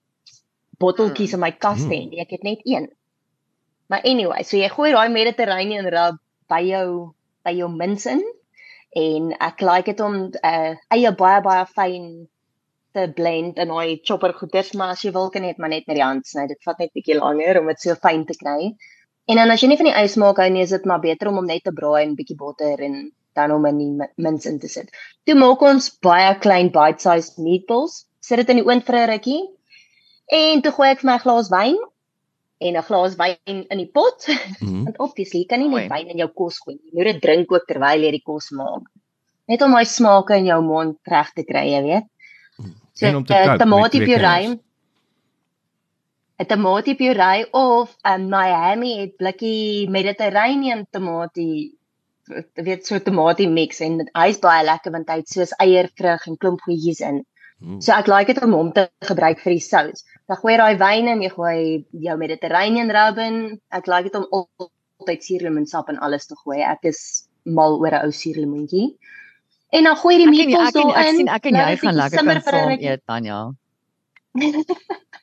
botteltjies 0.79 1.35
in 1.35 1.43
my 1.43 1.51
kas 1.51 1.83
te 1.83 1.91
hê 1.91 2.05
nie. 2.07 2.21
Ek 2.23 2.33
het 2.37 2.45
net 2.47 2.61
een. 2.63 2.87
Maar 3.91 4.05
anyway, 4.07 4.43
so 4.47 4.57
jy 4.57 4.69
gooi 4.71 4.93
daai 4.95 5.09
Mediterranean 5.11 5.89
rub 5.91 6.19
by 6.49 6.61
jou 6.65 6.89
by 7.45 7.53
jou 7.57 7.69
mins 7.73 8.05
in 8.09 8.21
en 8.99 9.31
ek 9.45 9.61
like 9.65 9.91
dit 9.91 10.03
om 10.05 10.21
uh 10.29 10.73
eie 10.95 11.11
baie 11.19 11.41
baie 11.45 11.65
fyn 11.75 12.05
te 12.95 13.05
blend 13.17 13.59
in 13.61 13.73
daai 13.73 13.99
chopper 14.05 14.33
goeders, 14.37 14.71
maar 14.73 14.95
as 14.95 15.03
jy 15.05 15.11
wil 15.13 15.29
kan 15.33 15.45
dit 15.45 15.59
maar 15.61 15.73
net 15.73 15.85
met 15.89 15.99
die 15.99 16.05
hand 16.05 16.25
sny. 16.29 16.47
Dit 16.49 16.63
vat 16.65 16.79
net 16.79 16.89
'n 16.89 16.97
bietjie 16.97 17.19
langer 17.19 17.59
om 17.59 17.67
dit 17.73 17.81
so 17.81 17.95
fyn 18.07 18.25
te 18.25 18.37
kry. 18.39 18.71
En 19.29 19.37
dan 19.37 19.51
as 19.53 19.61
jy 19.61 19.67
nie 19.69 19.77
van 19.77 19.85
die 19.91 19.95
ys 20.03 20.15
maak 20.17 20.39
hou 20.41 20.49
nie, 20.49 20.63
is 20.65 20.73
dit 20.73 20.85
maar 20.89 21.01
beter 21.03 21.29
om 21.29 21.35
hom 21.41 21.45
net 21.49 21.63
te 21.67 21.71
braai 21.75 22.03
in 22.03 22.11
'n 22.11 22.15
bietjie 22.17 22.37
botter 22.37 22.81
en 22.81 23.11
dan 23.37 23.51
om 23.51 23.65
in 23.69 23.77
die 23.77 23.91
mi- 23.91 24.13
mins 24.17 24.45
in 24.49 24.57
te 24.59 24.67
sit. 24.67 24.89
Toe 25.25 25.35
maak 25.35 25.61
ons 25.61 25.89
baie 26.01 26.33
klein 26.39 26.71
bite-sized 26.73 27.37
meatballs. 27.37 28.05
Sit 28.21 28.37
dit 28.41 28.49
in 28.49 28.57
die 28.57 28.65
oond 28.65 28.83
vir 28.85 28.95
'n 28.95 29.09
rukkie. 29.11 29.41
En 30.31 30.61
toe 30.61 30.71
gooi 30.71 30.89
ek 30.91 30.99
vir 31.01 31.11
my 31.11 31.17
glas 31.19 31.49
wyn 31.49 31.77
en 32.61 32.75
'n 32.75 32.83
glas 32.83 33.15
wyn 33.17 33.37
in 33.69 33.77
die 33.77 33.91
pot. 33.93 34.25
Hmm. 34.59 34.83
Want 34.85 34.97
obviously, 34.99 35.39
jy 35.41 35.45
kan 35.47 35.59
nie 35.59 35.69
net 35.69 35.89
wyn 35.91 36.07
in 36.09 36.17
jou 36.17 36.27
kos 36.35 36.57
gooi 36.59 36.75
nie. 36.75 36.91
Jy 36.91 36.97
moet 36.97 37.13
dit 37.13 37.21
drink 37.21 37.51
ook 37.51 37.65
terwyl 37.67 38.01
jy 38.01 38.11
die 38.11 38.23
kos 38.25 38.49
maak. 38.51 38.83
Net 39.47 39.61
om 39.61 39.71
daai 39.71 39.85
smake 39.85 40.35
in 40.37 40.45
jou 40.45 40.61
mond 40.61 40.97
reg 41.05 41.31
te 41.35 41.43
kry, 41.43 41.69
jy 41.69 41.81
weet. 41.83 42.03
So, 42.93 43.05
En 43.05 43.15
om 43.15 43.23
te 43.25 43.33
eh, 43.33 43.45
met 43.47 43.59
twee 43.59 43.69
tomatiepuree. 43.69 44.59
'n 46.39 46.45
Tomatiepuree 46.45 47.47
of 47.51 47.95
'n 48.05 48.29
Miami 48.29 48.99
het 49.01 49.17
blikkie 49.17 49.89
Mediterranean 49.89 50.85
tomatie 50.91 51.75
jy 52.29 52.63
weet 52.63 52.85
so 52.85 52.99
tomatie 53.03 53.49
mix 53.49 53.81
en 53.81 53.99
hy's 54.13 54.39
baie 54.43 54.63
lekker 54.65 54.93
want 54.93 55.09
hy 55.09 55.19
het 55.21 55.29
soos 55.33 55.53
eiervrug 55.63 56.27
en 56.29 56.37
klomp 56.37 56.61
goedjies 56.65 57.01
in. 57.01 57.23
Hmm. 57.59 57.79
So 57.83 57.91
ek 57.91 58.07
like 58.07 58.33
dit 58.33 58.43
om 58.45 58.53
hom 58.55 58.71
te 58.75 58.87
gebruik 59.03 59.41
vir 59.43 59.55
die 59.57 59.63
sous. 59.63 60.05
Dan 60.29 60.37
gooi 60.39 60.53
jy 60.53 60.59
daai 60.61 60.77
wyn 60.79 61.07
in, 61.13 61.23
jy 61.25 61.31
gooi 61.33 61.85
jou 62.05 62.17
Mediterranean 62.21 62.91
rub 62.95 63.17
in. 63.23 63.39
Ek 63.75 63.89
like 63.91 64.07
dit 64.07 64.15
om 64.15 64.27
al- 64.31 64.69
altyd 64.99 65.25
suurlemoensap 65.25 65.89
en 65.89 65.99
alles 66.05 66.27
te 66.29 66.37
gooi. 66.43 66.59
Ek 66.61 66.85
is 66.91 67.27
mal 67.43 67.79
oor 67.79 67.95
'n 67.95 68.05
ou 68.05 68.11
suurlemoentjie. 68.11 68.87
En 69.71 69.83
dan 69.83 69.95
gooi 69.95 70.15
jy 70.15 70.19
die 70.19 70.27
en, 70.27 70.35
meatballs 70.35 70.69
ek 70.69 70.75
en 70.75 70.89
ek 70.89 70.95
daarin. 70.95 71.15
sien 71.15 71.27
ek 71.27 71.45
en 71.45 71.53
laat 71.53 71.69
jy 71.69 71.77
gaan 71.77 71.95
lekker 71.95 72.17
kan 72.17 72.37
'n 72.37 72.41
saam 72.41 72.69
eet 72.79 73.05
Tanya. 73.05 73.39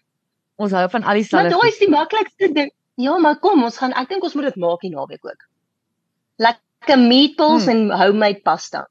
Ons 0.56 0.72
hou 0.72 0.86
van 0.90 1.02
al 1.04 1.14
die 1.20 1.26
Maar 1.30 1.42
selfde. 1.42 1.56
daai 1.58 1.68
is 1.68 1.78
die 1.78 1.90
maklikste 1.92 2.52
ding. 2.52 2.70
Ja, 2.96 3.18
maar 3.18 3.36
kom, 3.38 3.62
ons 3.64 3.76
gaan 3.76 3.92
ek 3.92 4.08
dink 4.08 4.24
ons 4.24 4.34
moet 4.34 4.44
dit 4.48 4.56
maak 4.56 4.80
hier 4.82 4.90
naweek 4.94 5.24
ook. 5.26 5.42
Lekker 6.38 6.98
meatballs 6.98 7.64
Hmm. 7.66 7.90
en 7.90 7.90
homemade 8.00 8.40
pasta. 8.42 8.86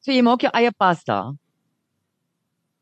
So 0.00 0.12
jy 0.12 0.22
maak 0.22 0.40
jou 0.40 0.50
eie 0.54 0.70
pasta. 0.72 1.32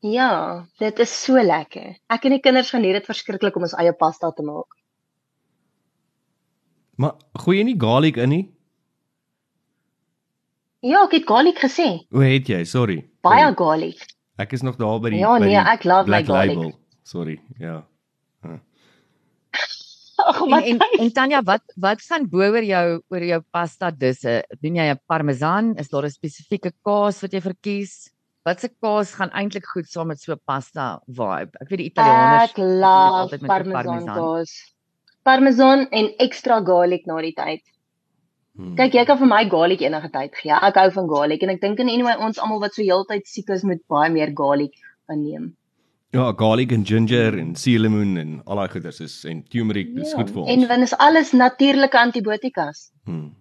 Ja, 0.01 0.65
dit 0.79 0.99
is 0.99 1.11
so 1.23 1.33
lekker. 1.33 1.97
Ek 2.09 2.23
en 2.25 2.31
die 2.31 2.39
kinders 2.39 2.69
geniet 2.71 2.93
dit 2.93 3.05
verskriklik 3.05 3.55
om 3.55 3.63
ons 3.63 3.73
eie 3.75 3.91
pasta 3.93 4.31
te 4.31 4.41
maak. 4.43 4.71
Maar 6.97 7.15
gooi 7.43 7.57
jy 7.57 7.63
nie 7.63 7.77
garlic 7.79 8.17
in 8.17 8.29
nie? 8.29 8.45
Ja, 10.81 11.03
ek 11.03 11.11
het 11.17 11.27
garlic 11.27 11.59
gesê. 11.59 12.05
O, 12.15 12.19
het 12.23 12.47
jy? 12.47 12.63
Sorry. 12.63 13.01
Baie 13.21 13.41
Sorry. 13.43 13.55
garlic. 13.55 14.05
Ek 14.39 14.53
is 14.53 14.61
nog 14.63 14.77
daar 14.79 14.99
by 15.03 15.09
die 15.09 15.19
Ja, 15.19 15.37
nee, 15.37 15.49
die 15.49 15.57
ek 15.57 15.83
love 15.83 16.07
my 16.07 16.23
Black 16.23 16.25
garlic. 16.25 16.55
Label. 16.57 16.78
Sorry. 17.09 17.39
Ja. 17.57 17.87
Ag, 20.19 20.41
En, 20.41 20.49
maar 20.49 20.63
en 20.67 20.79
en 20.99 21.11
Tanya, 21.15 21.41
wat 21.47 21.63
wat 21.79 22.01
gaan 22.05 22.27
bo 22.29 22.43
oor 22.43 22.65
jou 22.65 22.85
oor 23.09 23.23
jou 23.23 23.39
pasta 23.55 23.89
disse? 23.89 24.43
Doen 24.61 24.75
jy 24.77 24.87
'n 24.91 24.99
parmesan? 25.07 25.75
Is 25.81 25.89
daar 25.89 26.05
'n 26.05 26.11
spesifieke 26.11 26.71
kaas 26.85 27.21
wat 27.21 27.33
jy 27.33 27.41
verkies? 27.41 28.11
Wat 28.45 28.59
se 28.59 28.69
kaas 28.69 29.13
gaan 29.15 29.31
eintlik 29.31 29.65
goed 29.65 29.87
saam 29.87 30.07
met 30.07 30.19
so 30.19 30.35
pasta 30.35 30.99
vibe? 31.07 31.57
Ek 31.61 31.69
weet 31.69 31.81
die 31.83 31.89
Italianers 31.91 32.53
altyd 32.59 33.41
met 33.41 33.51
'n 33.51 33.71
parmesan 33.71 34.05
kaas. 34.05 34.51
Parmesan 35.23 35.87
en 35.91 36.13
ekstra 36.17 36.61
garlic 36.65 37.05
na 37.05 37.21
die 37.21 37.33
tyd. 37.33 37.63
Hmm. 38.55 38.75
Kyk, 38.75 38.93
jy 38.93 39.05
kan 39.05 39.17
vir 39.17 39.27
my 39.27 39.43
garlic 39.49 39.81
enige 39.81 40.09
tyd 40.11 40.35
gee. 40.35 40.51
Ek 40.51 40.75
hou 40.75 40.89
van 40.91 41.07
garlic 41.07 41.43
en 41.43 41.49
ek 41.49 41.61
dink 41.61 41.79
in 41.79 41.89
anyway 41.89 42.15
ons 42.19 42.39
almal 42.39 42.59
wat 42.59 42.73
so 42.73 42.83
heeltyd 42.83 43.25
siek 43.25 43.49
is 43.49 43.63
moet 43.63 43.81
baie 43.87 44.09
meer 44.11 44.31
garlic 44.35 44.75
inneem. 45.09 45.55
Ja, 46.11 46.31
garlic 46.33 46.71
en 46.73 46.85
ginger 46.85 47.37
en 47.37 47.51
suurlemoen 47.55 48.17
en 48.17 48.29
al 48.45 48.57
daai 48.57 48.71
goeders 48.73 48.99
is 49.05 49.17
en 49.29 49.43
turmeric 49.53 49.91
dis 49.93 50.13
goed 50.17 50.31
vir 50.33 50.41
ons. 50.41 50.49
En 50.49 50.67
want 50.71 50.87
is 50.87 50.95
alles 50.97 51.33
natuurlike 51.37 51.99
antibiotikas. 51.99 52.87
Hmm. 53.05 53.35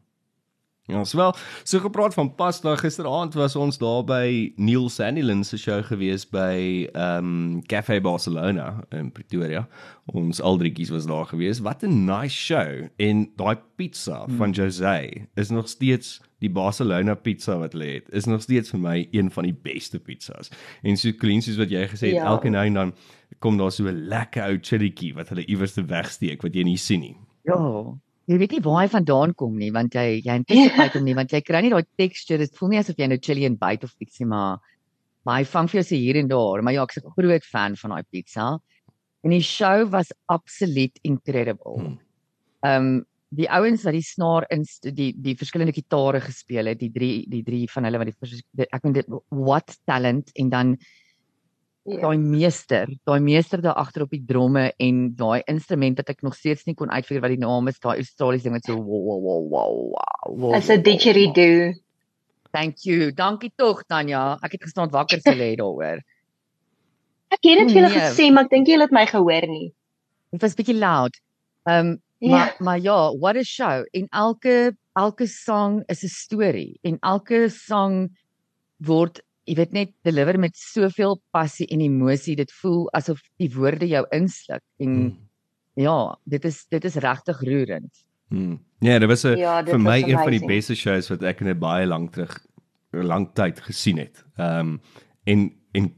Ja, 0.89 1.03
swel, 1.05 1.35
so 1.69 1.83
gepraat 1.85 2.15
van 2.17 2.31
pasta, 2.35 2.73
gisteraand 2.81 3.35
was 3.37 3.57
ons 3.61 3.77
daar 3.79 4.05
by 4.09 4.53
Neil 4.57 4.87
Sandilands 4.89 5.51
se 5.53 5.59
show 5.61 5.83
gewees 5.85 6.25
by 6.33 6.89
ehm 6.95 7.27
um, 7.29 7.59
Cafe 7.69 7.99
Barcelona 8.01 8.71
in 8.97 9.11
Pretoria. 9.13 9.67
Ons 10.07 10.41
aldrietjies 10.41 10.89
was 10.89 11.05
daar 11.07 11.27
gewees. 11.29 11.61
Wat 11.61 11.85
'n 11.85 12.07
nice 12.09 12.37
show 12.37 12.89
en 12.97 13.29
daai 13.37 13.59
pizza 13.77 14.25
hmm. 14.25 14.37
van 14.37 14.51
Jose 14.51 15.29
is 15.35 15.51
nog 15.51 15.69
steeds 15.69 16.23
die 16.39 16.51
Barcelona 16.51 17.15
pizza 17.15 17.59
wat 17.59 17.73
hulle 17.73 17.93
het. 17.99 18.09
Is 18.09 18.25
nog 18.25 18.43
steeds 18.43 18.71
vir 18.71 18.81
my 18.81 19.09
een 19.11 19.31
van 19.31 19.45
die 19.45 19.57
beste 19.63 20.01
pizzas. 20.01 20.51
En 20.83 20.97
so 20.97 21.13
clean 21.13 21.43
soos 21.43 21.57
wat 21.57 21.71
jy 21.71 21.85
gesê 21.89 22.15
het, 22.15 22.23
Ja. 22.23 22.25
elke 22.25 22.49
nou 22.49 22.67
en 22.67 22.75
dan 22.75 22.95
kom 23.39 23.57
daar 23.59 23.73
so 23.73 23.85
'n 23.85 24.09
lekker 24.09 24.43
ou 24.43 24.59
chillietjie 24.61 25.15
wat 25.15 25.29
hulle 25.29 25.45
iewers 25.45 25.73
te 25.73 25.85
wegsteek 25.85 26.43
wat 26.43 26.55
jy 26.55 26.63
nie 26.63 26.77
sien 26.77 27.01
nie. 27.01 27.17
Ja. 27.43 27.99
Jy 28.29 28.37
weet 28.43 28.57
nie 28.57 28.65
waar 28.65 28.83
hy 28.83 28.89
vandaan 28.93 29.33
kom 29.41 29.55
nie, 29.57 29.71
want 29.73 29.95
jy 29.97 30.21
jy 30.21 30.35
anticipate 30.35 30.99
hom 30.99 31.07
nie, 31.09 31.17
want 31.17 31.33
jy 31.33 31.41
kry 31.41 31.63
nie 31.65 31.73
daai 31.73 31.87
texture. 31.97 32.39
Dit 32.39 32.57
voel 32.59 32.75
nie 32.75 32.81
asof 32.83 32.99
jy 33.01 33.09
nou 33.09 33.19
chili 33.25 33.47
en 33.49 33.57
byt 33.57 33.87
of 33.89 33.95
ietsie 34.05 34.29
maar 34.29 34.59
maar 35.27 35.43
hy 35.43 35.47
vang 35.49 35.69
vir 35.69 35.81
jou 35.81 35.85
se 35.85 35.97
hier 36.01 36.17
en 36.17 36.29
daar, 36.31 36.63
maar 36.65 36.73
ja, 36.73 36.85
ek's 36.85 36.99
'n 36.99 37.13
groot 37.17 37.45
fan 37.45 37.77
van 37.77 37.91
daai 37.91 38.05
pizza. 38.11 38.59
En 39.25 39.31
die 39.31 39.43
show 39.43 39.89
was 39.91 40.13
absoluut 40.27 40.99
incredible. 41.03 41.77
Hmm. 41.77 41.99
Ehm 42.65 42.87
um, 42.87 43.07
die 43.31 43.49
ouens 43.53 43.83
wat 43.85 43.93
die 43.93 44.05
snaar 44.05 44.47
in 44.55 44.65
die 44.97 45.13
die 45.13 45.37
verskillende 45.37 45.75
gitare 45.77 46.21
gespeel 46.21 46.71
het, 46.71 46.79
die 46.81 46.93
drie 46.93 47.27
die 47.29 47.43
drie 47.45 47.67
van 47.69 47.85
hulle 47.85 48.01
wat 48.01 48.09
die, 48.09 48.69
ek 48.71 48.83
vind 48.83 48.95
dit 48.95 49.11
what 49.29 49.77
talent 49.85 50.31
en 50.35 50.49
dan 50.49 50.77
Ja. 51.89 52.01
daai 52.01 52.19
meester, 52.19 52.87
daai 53.05 53.21
meester 53.21 53.61
daar 53.63 53.75
agter 53.81 54.03
op 54.03 54.11
die 54.11 54.25
dromme 54.27 54.73
en 54.79 55.15
daai 55.17 55.43
instrument 55.47 55.97
wat 55.97 56.09
ek 56.11 56.23
nog 56.23 56.35
steeds 56.35 56.65
nie 56.67 56.75
kon 56.75 56.91
uitfigure 56.91 57.21
wat 57.25 57.31
die 57.31 57.39
naam 57.47 57.69
is, 57.69 57.79
daai 57.81 57.97
Australiese 58.03 58.45
ding 58.45 58.55
wat 58.55 58.65
so 58.65 58.77
wow 58.77 59.05
wow 59.07 59.21
wow 59.23 59.43
wow 59.51 60.37
wow. 60.37 60.55
As 60.55 60.69
'n 60.71 60.83
didgeridoo. 60.83 61.73
Thank 62.53 62.85
you. 62.85 63.13
Dankie 63.13 63.53
tog 63.57 63.85
Tanya. 63.87 64.39
Ek 64.43 64.53
het 64.53 64.63
gestaan 64.63 64.91
wakker 64.91 65.21
se 65.21 65.35
lê 65.35 65.55
daaroor. 65.57 66.01
Ek 67.31 67.43
het 67.45 67.59
dit 67.59 67.71
vir 67.73 67.77
julle 67.83 67.89
Nee. 67.93 68.01
gesê, 68.01 68.33
maar 68.33 68.45
ek 68.45 68.51
dink 68.51 68.67
julle 68.67 68.83
het 68.83 68.93
my 68.93 69.05
gehoor 69.07 69.47
nie. 69.49 69.73
Dit 70.33 70.41
was 70.43 70.55
bietjie 70.55 70.79
loud. 70.79 71.17
Ehm 71.67 71.87
um, 71.87 71.99
Ja. 72.21 72.31
maar 72.31 72.55
maar 72.59 72.79
ja, 72.81 73.13
what 73.19 73.37
a 73.37 73.43
show. 73.45 73.85
En 73.93 74.07
elke 74.11 74.77
elke 74.97 75.27
song 75.27 75.83
is 75.87 76.03
'n 76.03 76.09
storie 76.09 76.79
en 76.83 76.99
elke 77.01 77.49
song 77.49 78.09
word 78.79 79.21
jy 79.49 79.55
weet 79.57 79.73
net 79.73 79.95
deliver 80.07 80.39
met 80.39 80.57
soveel 80.57 81.17
passie 81.35 81.67
en 81.73 81.81
emosie. 81.81 82.37
Dit 82.37 82.53
voel 82.61 82.87
asof 82.97 83.23
die 83.41 83.51
woorde 83.55 83.89
jou 83.89 84.05
insluk 84.15 84.65
en 84.79 84.95
Hmm. 84.95 85.17
ja, 85.75 86.19
dit 86.25 86.45
is 86.45 86.67
dit 86.69 86.85
is 86.85 86.95
regtig 86.95 87.41
roerend. 87.41 88.05
Hmm. 88.29 88.59
Ja, 88.81 88.99
dit 88.99 89.09
was 89.09 89.25
'n 89.25 89.37
Ja, 89.39 89.63
dit 89.63 89.75
vir 89.75 89.81
my 89.81 90.03
een 90.03 90.19
van 90.19 90.31
die 90.31 90.47
beste 90.47 90.75
shows 90.75 91.09
wat 91.09 91.23
ek 91.23 91.41
in 91.41 91.49
'n 91.49 91.59
baie 91.59 91.87
lank 91.87 92.13
terug 92.13 92.47
lank 92.91 93.35
tyd 93.35 93.61
gesien 93.61 93.99
het. 93.99 94.25
Ehm 94.37 94.59
um, 94.59 94.81
en 95.25 95.53
en 95.73 95.95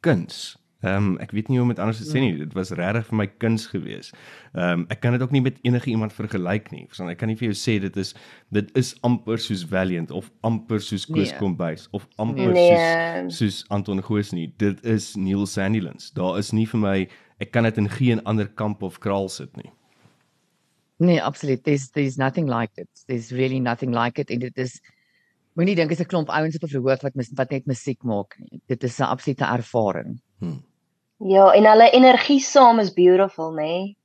kuns. 0.00 0.56
Ehm 0.84 0.96
um, 0.96 1.18
ek 1.24 1.30
weet 1.32 1.48
nie 1.48 1.56
hoe 1.58 1.64
om 1.64 1.70
dit 1.72 1.78
anders 1.80 1.98
te 2.02 2.04
sê 2.04 2.20
nie. 2.20 2.34
Dit 2.38 2.52
was 2.52 2.70
regtig 2.76 3.06
vir 3.08 3.16
my 3.16 3.26
kuns 3.40 3.66
gewees. 3.72 4.10
Ehm 4.52 4.80
um, 4.80 4.86
ek 4.92 5.00
kan 5.00 5.12
dit 5.16 5.22
ook 5.24 5.32
nie 5.32 5.40
met 5.40 5.58
enige 5.64 5.90
iemand 5.90 6.12
vergelyk 6.12 6.70
nie. 6.74 6.84
Verstaan, 6.90 7.08
ek 7.10 7.18
kan 7.18 7.28
nie 7.28 7.36
vir 7.40 7.48
jou 7.52 7.56
sê 7.56 7.78
dit 7.80 7.96
is 7.96 8.14
dit 8.52 8.70
is 8.76 8.94
amper 9.02 9.38
soos 9.40 9.64
Valiant 9.70 10.10
of 10.10 10.30
amper 10.42 10.80
soos 10.80 11.06
Koos 11.06 11.30
Nee. 11.30 11.38
Kombuis 11.38 11.88
of 11.92 12.06
amper 12.18 12.52
Nee. 12.52 12.76
soos 13.30 13.38
soos 13.38 13.64
Anton 13.70 14.02
Goos 14.02 14.32
nie. 14.32 14.52
Dit 14.58 14.84
is 14.84 15.14
Neil 15.16 15.46
Sandilands. 15.46 16.10
Daar 16.12 16.38
is 16.38 16.52
nie 16.52 16.66
vir 16.66 16.80
my 16.80 17.08
ek 17.40 17.50
kan 17.52 17.64
dit 17.64 17.78
in 17.78 17.88
geen 17.88 18.20
ander 18.24 18.46
kamp 18.46 18.82
of 18.82 19.00
kraal 19.00 19.28
sit 19.28 19.56
nie. 19.56 19.72
Nee, 20.98 21.18
absoluut. 21.22 21.64
There's 21.64 21.90
there's 21.90 22.16
nothing 22.18 22.46
like 22.46 22.72
it. 22.76 22.88
There's 23.08 23.32
really 23.32 23.58
nothing 23.60 23.92
like 23.94 24.20
it 24.20 24.30
en 24.30 24.38
dit 24.38 24.58
is 24.58 24.80
moenie 25.56 25.74
dink 25.76 25.90
is 25.90 26.00
'n 26.00 26.04
klomp 26.06 26.28
ouens 26.28 26.54
op 26.56 26.62
'n 26.62 26.68
verhoog 26.76 27.02
wat 27.02 27.14
mis, 27.14 27.30
wat 27.34 27.50
net 27.50 27.66
musiek 27.66 28.02
maak 28.04 28.36
nie. 28.38 28.60
Dit 28.68 28.84
is 28.84 28.98
'n 29.00 29.04
absolute 29.10 29.44
ervaring. 29.44 30.20
Ja, 31.24 31.48
en 31.56 31.64
hulle 31.64 31.90
energie 31.96 32.40
saam 32.44 32.78
is 32.82 32.92
beautiful, 32.92 33.52
nê? 33.56 33.62
Nee? 33.64 33.96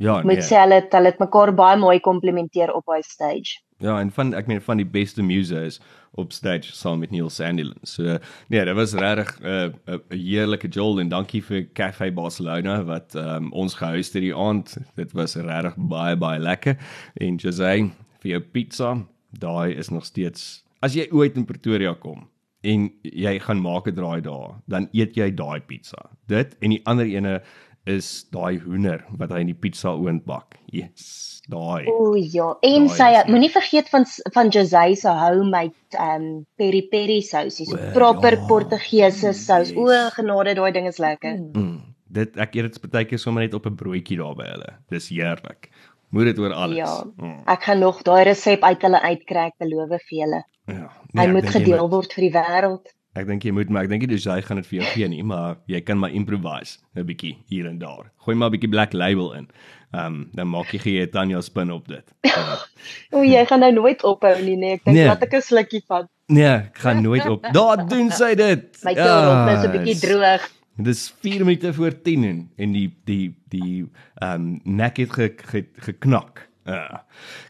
Ja, 0.00 0.18
Ek 0.18 0.24
moet 0.24 0.40
sê 0.44 0.56
hulle 0.56 0.78
het- 0.80 0.92
hulle 0.96 1.10
het 1.12 1.18
mekaar 1.20 1.52
baie 1.54 1.76
mooi 1.76 1.98
komplementeer 2.00 2.72
op 2.72 2.86
daai 2.86 3.02
stage. 3.02 3.60
Ja, 3.80 3.98
en 4.00 4.10
van 4.10 4.34
ek 4.34 4.46
meen 4.46 4.60
van 4.60 4.76
die 4.76 4.86
beste 4.86 5.22
muse 5.22 5.56
is 5.64 5.80
op 6.16 6.32
stage 6.32 6.72
saam 6.72 6.98
met 7.00 7.10
Neil 7.10 7.28
Sandilands. 7.30 7.94
So 7.94 8.18
nee, 8.48 8.64
dit 8.64 8.74
was 8.74 8.94
regtig 8.94 9.40
'n 9.40 9.44
uh, 9.46 9.64
'n 9.64 9.74
uh, 9.92 9.98
heerlike 10.08 10.68
jol 10.68 11.00
en 11.00 11.08
dankie 11.08 11.42
vir 11.42 11.68
Cafe 11.74 12.10
Barcelona 12.12 12.84
wat 12.84 13.14
um, 13.14 13.52
ons 13.52 13.74
gehost 13.74 14.12
het 14.12 14.22
die 14.22 14.34
aand. 14.36 14.76
Dit 14.96 15.12
was 15.12 15.36
regtig 15.36 15.74
baie 15.76 16.16
baie 16.16 16.38
lekker. 16.38 16.76
En 17.16 17.36
Jose, 17.36 17.90
vir 18.20 18.30
jou 18.30 18.40
pizza, 18.40 18.96
daai 19.38 19.74
is 19.74 19.88
nog 19.88 20.04
steeds 20.04 20.64
as 20.80 20.94
jy 20.94 21.08
ooit 21.12 21.36
in 21.36 21.44
Pretoria 21.44 21.94
kom 21.94 22.29
en 22.62 22.90
jy 23.02 23.38
gaan 23.40 23.60
maak 23.62 23.86
'n 23.88 23.94
draai 23.94 24.20
daar, 24.22 24.60
dan 24.68 24.88
eet 24.92 25.14
jy 25.16 25.30
daai 25.34 25.60
pizza. 25.60 26.10
Dit 26.28 26.56
en 26.60 26.70
die 26.70 26.82
ander 26.86 27.06
ene 27.06 27.40
is 27.86 28.24
daai 28.30 28.58
hoender 28.60 29.04
wat 29.18 29.30
hy 29.32 29.40
in 29.40 29.46
die 29.46 29.54
pizza 29.54 29.88
oond 29.96 30.24
bak. 30.26 30.56
Yes, 30.70 31.40
daai. 31.48 31.86
O 31.88 32.14
ja, 32.14 32.54
en 32.62 32.86
Daai 32.86 32.96
sy 33.24 33.30
moenie 33.30 33.50
vergeet 33.50 33.88
van 33.88 34.04
van 34.34 34.48
Jose 34.50 34.94
se 34.96 35.08
homemade 35.08 35.72
um 35.98 36.44
peri 36.58 36.82
peri 36.90 37.20
sousie, 37.22 37.64
so 37.66 37.76
O, 37.76 37.92
proper 37.92 38.36
ja. 38.36 38.46
Portugese 38.46 39.32
sous. 39.32 39.72
O 39.76 39.88
Yes. 39.90 40.12
genade, 40.14 40.54
daai 40.54 40.72
ding 40.72 40.86
is 40.86 40.98
lekker. 40.98 41.38
Mm, 41.54 41.80
dit 42.10 42.36
ek 42.36 42.54
eet 42.56 42.72
dit 42.72 42.90
baie 42.92 43.04
keer 43.06 43.18
sommer 43.18 43.42
net 43.42 43.54
op 43.54 43.66
'n 43.66 43.74
broodjie 43.76 44.18
daar 44.18 44.34
by 44.36 44.44
hulle. 44.44 44.74
Dis 44.90 45.08
heerlik. 45.08 45.70
Moet 46.12 46.24
dit 46.24 46.38
oor 46.38 46.52
alles. 46.52 46.76
Ja. 46.76 47.04
Mm, 47.16 47.42
Ek 47.46 47.62
gaan 47.62 47.78
nog 47.78 48.02
daai 48.02 48.24
resep 48.24 48.62
uit 48.62 48.82
hulle 48.82 49.00
uitkry, 49.00 49.46
ek 49.46 49.54
beloof 49.60 49.88
vir 49.88 50.18
julle. 50.18 50.42
Ja. 50.70 50.88
Hy 51.14 51.26
ek 51.26 51.32
moet 51.32 51.48
gedeel 51.50 51.88
word 51.90 52.12
vir 52.12 52.22
die 52.28 52.32
wêreld. 52.38 52.86
Ek 53.18 53.26
dink 53.26 53.42
jy 53.42 53.50
moet 53.50 53.68
maar 53.68 53.82
ek 53.82 53.88
dink 53.90 54.02
nie 54.06 54.06
dis 54.12 54.24
jy 54.24 54.40
gaan 54.46 54.56
dit 54.60 54.66
vir 54.66 54.78
jou 54.80 54.88
gee 54.94 55.08
nie, 55.08 55.22
maar 55.26 55.56
jy 55.66 55.80
kan 55.82 55.98
maar 55.98 56.10
improvise 56.14 56.78
'n 56.96 57.04
bietjie 57.06 57.36
hier 57.50 57.66
en 57.66 57.78
daar. 57.78 58.12
Gooi 58.22 58.36
maar 58.36 58.48
'n 58.50 58.52
bietjie 58.54 58.70
black 58.70 58.92
label 58.92 59.32
in. 59.34 59.48
Ehm 59.92 60.06
um, 60.06 60.28
dan 60.32 60.48
maak 60.48 60.70
jy 60.72 60.78
gee 60.78 61.08
Tanya 61.10 61.40
spin 61.40 61.70
op 61.72 61.88
dit. 61.88 62.06
Ja. 62.22 62.58
O, 63.12 63.22
jy 63.22 63.44
gaan 63.46 63.60
nou 63.60 63.72
nooit 63.72 64.02
ophou 64.04 64.42
nie, 64.42 64.56
nee. 64.56 64.72
Ek 64.78 64.84
dink 64.84 64.96
Nee. 64.96 65.06
laat 65.06 65.22
ek 65.22 65.34
'n 65.34 65.42
slukkie 65.42 65.82
vat. 65.88 66.06
nee, 66.28 66.46
ek 66.46 66.78
gaan 66.78 67.02
nooit 67.02 67.26
op. 67.26 67.42
Daar 67.52 67.88
doen 67.88 68.10
sy 68.10 68.34
dit. 68.34 68.78
My 68.84 68.92
nou 68.94 69.56
so 69.62 69.66
'n 69.68 69.72
bietjie 69.72 69.94
Yes. 69.94 70.00
droog. 70.00 70.48
Dis 70.80 71.10
4 71.20 71.44
minute 71.44 71.72
voor 71.74 71.92
10 72.02 72.24
en, 72.24 72.50
en 72.56 72.72
die 72.72 72.94
die 73.04 73.34
die 73.48 73.84
ehm 74.22 74.34
um, 74.34 74.60
nek 74.64 74.96
het 74.96 75.10
ge, 75.12 75.34
ge, 75.36 75.66
geknak. 75.74 76.48
Ja. 76.70 77.04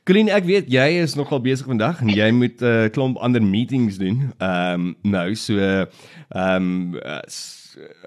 Colleen, 0.08 0.30
ek 0.32 0.46
weet 0.48 0.68
jy 0.72 0.86
is 1.02 1.16
nogal 1.18 1.42
besig 1.44 1.68
vandag 1.68 2.00
en 2.00 2.12
jy 2.12 2.30
moet 2.32 2.62
'n 2.62 2.66
uh, 2.66 2.90
klomp 2.94 3.18
ander 3.20 3.42
meetings 3.42 3.98
doen. 4.00 4.30
Ehm 4.38 4.74
um, 4.74 4.94
nou 5.02 5.34
so 5.34 5.58
ehm 5.58 6.96
um, 6.96 6.96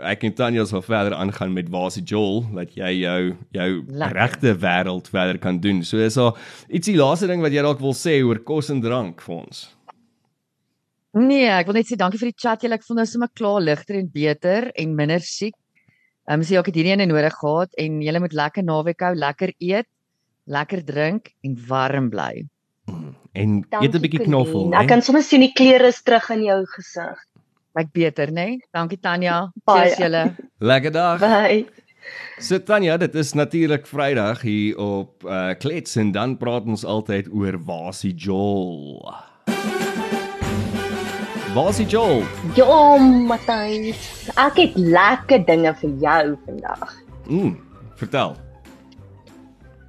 ek 0.03 0.25
en 0.27 0.33
Tanya 0.35 0.65
sal 0.67 0.81
verder 0.83 1.13
aangaan 1.15 1.53
met 1.53 1.69
waar 1.69 1.91
se 1.91 2.01
Joel 2.01 2.43
dat 2.55 2.73
jy 2.75 2.91
jou 3.03 3.35
jou 3.51 3.69
regte 4.17 4.55
wêreld 4.59 5.07
verder 5.09 5.39
kan 5.39 5.59
doen. 5.59 5.83
So 5.83 5.97
is 5.97 6.17
daar 6.19 6.35
ietsie 6.69 6.97
laaste 6.97 7.27
ding 7.27 7.41
wat 7.41 7.53
jy 7.53 7.61
dalk 7.61 7.79
wil 7.79 7.93
sê 7.93 8.19
oor 8.23 8.41
kos 8.43 8.69
en 8.69 8.81
drank 8.81 9.21
vir 9.21 9.35
ons. 9.35 9.63
Nee, 11.13 11.45
ek 11.45 11.67
wil 11.69 11.77
net 11.77 11.87
sê 11.87 11.95
dankie 11.95 12.19
vir 12.19 12.31
die 12.31 12.41
chat 12.41 12.63
julle. 12.63 12.75
Ek 12.75 12.85
voel 12.87 13.03
nou 13.03 13.05
sommer 13.05 13.29
klaar 13.37 13.61
ligter 13.61 13.99
en 13.99 14.09
beter 14.09 14.71
en 14.73 14.95
minder 14.95 15.21
siek. 15.21 15.55
Ehm 16.27 16.39
um, 16.39 16.43
so 16.43 16.55
ja, 16.55 16.61
ek 16.63 16.71
het 16.71 16.79
hierdie 16.79 16.95
ene 16.95 17.05
nodig 17.05 17.35
gehad 17.35 17.73
en 17.77 18.01
julle 18.01 18.21
moet 18.23 18.33
lekker 18.33 18.63
naweek 18.63 19.03
hou, 19.03 19.13
lekker 19.19 19.51
eet, 19.59 19.89
lekker 20.45 20.83
drink 20.85 21.33
en 21.41 21.57
warm 21.67 22.09
bly. 22.09 22.45
En 23.33 23.63
eet 23.81 23.95
'n 23.95 24.01
bietjie 24.01 24.25
knoffel. 24.27 24.73
Ek 24.73 24.87
kan 24.87 25.01
sommer 25.01 25.23
sien 25.23 25.41
die 25.41 25.53
kleure 25.53 25.87
is 25.87 26.01
terug 26.03 26.29
in 26.29 26.43
jou 26.43 26.65
gesig. 26.75 27.17
Lyk 27.73 27.91
beter, 27.91 28.27
né? 28.27 28.45
Nee? 28.45 28.59
Dankie 28.71 28.99
Tanya. 28.99 29.51
Cheers 29.65 29.97
julle. 29.97 30.35
Lekker 30.59 30.91
dag. 30.91 31.19
Bye. 31.19 31.65
So 32.37 32.59
Tanya, 32.59 32.97
dit 32.97 33.15
is 33.15 33.33
natuurlik 33.33 33.87
Vrydag 33.87 34.41
hier 34.41 34.77
op 34.77 35.23
uh 35.23 35.53
Klets 35.57 35.95
en 35.95 36.11
dan 36.11 36.37
praat 36.37 36.65
ons 36.65 36.85
altyd 36.85 37.31
oor 37.31 37.57
Wasie 37.65 38.13
Joel. 38.13 39.13
Wasie 41.53 41.85
Joel. 41.85 42.23
Ja, 42.55 42.97
Matthys. 42.97 44.29
Ek 44.35 44.57
het 44.57 44.75
lekker 44.75 45.45
dinge 45.45 45.73
vir 45.81 45.91
jou 46.01 46.37
vandag. 46.45 46.97
Mm, 47.29 47.57
vertel. 47.95 48.35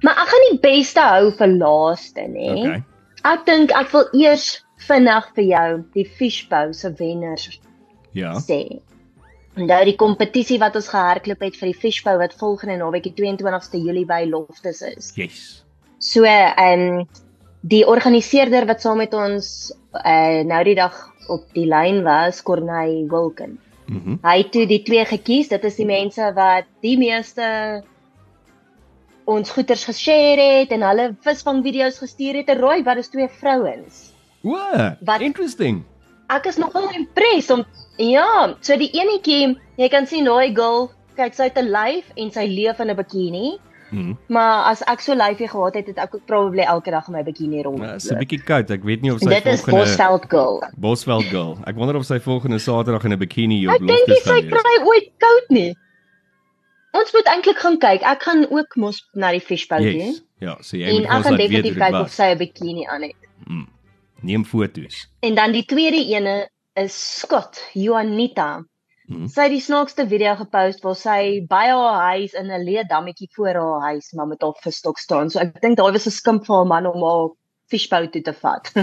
Maar 0.03 0.19
ek 0.23 0.31
gaan 0.31 0.45
die 0.51 0.59
beste 0.63 1.01
hou 1.01 1.31
vir 1.39 1.53
laaste, 1.55 2.25
nê? 2.31 2.49
Okay. 2.59 2.83
Ek 3.25 3.45
dink 3.47 3.71
ek 3.73 3.91
wil 3.93 4.09
eers 4.21 4.49
vinnig 4.85 5.29
vir 5.37 5.45
jou 5.49 5.69
die 5.95 6.05
fishbowl 6.17 6.73
se 6.73 6.91
wenners 6.99 7.59
Ja. 8.13 8.35
sê. 8.39 8.81
Onthou 9.55 9.83
die 9.87 9.95
kompetisie 9.95 10.59
wat 10.59 10.75
ons 10.75 10.89
gehardloop 10.91 11.41
het 11.41 11.55
vir 11.55 11.71
die 11.71 11.79
fishbowl 11.79 12.19
wat 12.19 12.35
volgende 12.35 12.77
naweek 12.77 13.07
die 13.07 13.15
22ste 13.15 13.79
Julie 13.79 14.05
by 14.05 14.25
Loftus 14.27 14.81
is. 14.81 15.13
Yes. 15.15 15.63
So, 15.99 16.23
ehm 16.25 16.99
um, 16.99 17.05
die 17.65 17.85
organiseerder 17.87 18.67
wat 18.69 18.81
saam 18.83 18.99
met 19.01 19.13
ons 19.17 19.73
uh, 20.05 20.43
nou 20.45 20.63
die 20.67 20.75
dag 20.77 20.93
op 21.33 21.47
die 21.55 21.65
lyn 21.65 22.03
was, 22.05 22.43
Corneil 22.45 23.07
Wilken. 23.09 23.57
Mm 23.87 24.19
Hy 24.21 24.37
het 24.37 24.51
toe 24.51 24.65
die 24.69 24.83
twee 24.83 25.05
gekies. 25.05 25.49
Dit 25.49 25.63
is 25.63 25.75
die 25.79 25.85
mense 25.85 26.31
wat 26.35 26.67
die 26.81 26.97
meeste 26.97 27.83
ons 29.25 29.49
goeders 29.49 29.85
geshare 29.85 30.45
het 30.61 30.71
en 30.71 30.81
hulle 30.85 31.15
visvang 31.25 31.63
video's 31.65 31.97
gestuur 32.01 32.35
het. 32.41 32.49
Roy, 32.59 32.83
wat 32.83 32.97
is 32.97 33.09
twee 33.09 33.27
vrouens? 33.39 34.11
O, 34.43 34.57
Wat- 35.01 35.21
interesting. 35.21 35.83
Ek 36.29 36.45
is 36.49 36.57
nogal 36.57 36.89
impressed 36.93 37.51
om 37.53 37.65
ja, 37.97 38.55
so 38.61 38.77
die 38.77 38.89
enetjie, 38.97 39.57
jy 39.77 39.89
kan 39.89 40.07
sien 40.09 40.25
daai 40.25 40.53
girl, 40.55 40.91
kyk 41.15 41.33
sy 41.37 41.43
het 41.43 41.57
'n 41.57 41.69
lyf 41.69 42.05
en 42.17 42.31
sy 42.31 42.45
leef 42.49 42.79
in 42.79 42.89
'n 42.89 42.95
bikini. 42.95 43.59
Mhm. 43.91 44.15
Maar 44.27 44.71
as 44.71 44.81
ek 44.89 44.99
so 45.01 45.13
lyfie 45.13 45.47
gehad 45.47 45.75
het, 45.75 45.87
het 45.87 45.97
ek 45.97 46.15
ook 46.15 46.25
probably 46.25 46.63
elke 46.65 46.91
dag 46.91 47.07
in 47.07 47.13
my 47.13 47.23
bikini 47.23 47.61
rond. 47.61 47.77
Nou, 47.77 47.95
is 47.95 48.11
'n 48.11 48.17
bietjie 48.17 48.43
koud. 48.43 48.69
Ek 48.71 48.83
weet 48.83 49.01
nie 49.01 49.11
of 49.13 49.19
sy 49.19 49.29
Dit 49.29 49.45
is 49.45 49.61
volgende 49.61 49.85
Bosveld 49.85 50.25
girl. 50.29 50.63
Bosveld 50.77 51.23
girl. 51.23 51.57
Ek 51.65 51.75
wonder 51.75 51.95
of 51.95 52.05
sy 52.05 52.19
volgende 52.19 52.59
Saterdag 52.59 53.03
in 53.05 53.13
'n 53.13 53.19
bikini 53.19 53.67
op 53.67 53.73
Ek 53.73 53.79
dink 53.79 54.07
nie 54.07 54.15
Loftus 54.15 54.23
sy 54.23 54.41
kry 54.49 54.85
ooit 54.85 55.11
koud 55.17 55.49
nie. 55.49 55.75
Ons 56.95 57.11
moet 57.15 57.27
eintlik 57.31 57.59
gaan 57.59 57.77
kyk. 57.81 58.01
Ek 58.07 58.23
gaan 58.23 58.45
ook 58.49 58.75
mos 58.81 59.01
na 59.13 59.31
die 59.35 59.41
fishbowl 59.43 59.83
toe. 59.83 59.93
Yes. 60.09 60.21
Ja, 60.43 60.57
so 60.61 60.77
jy 60.77 60.87
En 60.87 60.93
moet 60.99 61.05
ek 61.09 61.15
ons 61.17 61.25
gaan 61.25 61.31
laat 61.35 61.41
weet 61.41 61.49
definitief 61.49 61.73
hoe 61.73 61.81
dit 61.81 61.83
kyk 61.83 61.99
of 62.01 62.07
was. 62.07 62.15
sy 62.15 62.27
'n 62.33 62.37
bikini 62.37 62.85
aan 62.85 63.01
het. 63.01 63.29
Mm. 63.47 63.67
Neem 64.21 64.45
foto's. 64.45 65.07
En 65.21 65.35
dan 65.35 65.51
die 65.51 65.65
tweede 65.65 65.99
ene 66.15 66.49
is 66.75 66.95
Scott 67.19 67.59
Juanita. 67.73 68.63
Mhm. 69.07 69.27
Sy 69.27 69.41
het 69.41 69.51
die 69.51 69.61
snaakste 69.61 70.07
video 70.09 70.35
gepost 70.35 70.81
waar 70.83 70.95
sy 70.95 71.45
by 71.47 71.65
haar 71.69 71.99
huis 72.17 72.33
in 72.33 72.49
'n 72.51 72.63
leë 72.65 72.87
dammetjie 72.89 73.29
voor 73.35 73.53
haar 73.53 73.81
huis 73.91 74.11
maar 74.13 74.27
met 74.27 74.41
haar 74.41 74.55
visstok 74.63 74.97
staan. 74.97 75.29
So 75.29 75.39
ek 75.39 75.61
dink 75.61 75.77
daai 75.77 75.91
was 75.91 76.07
'n 76.07 76.11
skimp 76.11 76.45
vir 76.45 76.55
haar 76.55 76.65
man 76.65 76.85
om 76.85 77.03
haar 77.03 77.29
fishbowl 77.71 78.07
toe 78.13 78.21
te 78.21 78.33
vat. 78.41 78.69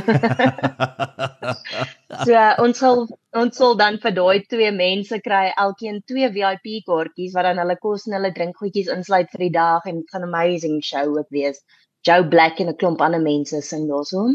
so 2.27 2.45
ons 2.65 2.81
sal 2.83 3.05
ons 3.43 3.59
sal 3.61 3.77
dan 3.81 3.99
vir 4.03 4.15
daai 4.19 4.45
twee 4.53 4.71
mense 4.77 5.19
kry 5.27 5.45
elkeen 5.65 6.01
twee 6.11 6.31
VIP 6.37 6.67
kaartjies 6.89 7.35
wat 7.37 7.49
dan 7.49 7.63
hulle 7.63 7.77
kos 7.85 8.07
en 8.09 8.17
hulle 8.19 8.33
drinkgoedjies 8.39 8.93
insluit 8.97 9.31
vir 9.35 9.47
die 9.47 9.55
dag 9.59 9.89
en 9.91 10.03
dit 10.03 10.15
gaan 10.15 10.27
'n 10.27 10.35
amazing 10.35 10.79
show 10.91 11.07
ook 11.19 11.31
wees. 11.31 11.63
Joe 12.07 12.23
Black 12.35 12.61
en 12.61 12.69
'n 12.69 12.77
klomp 12.77 13.01
ander 13.01 13.23
mense 13.23 13.63
sing 13.63 13.89
daarso. 13.89 14.29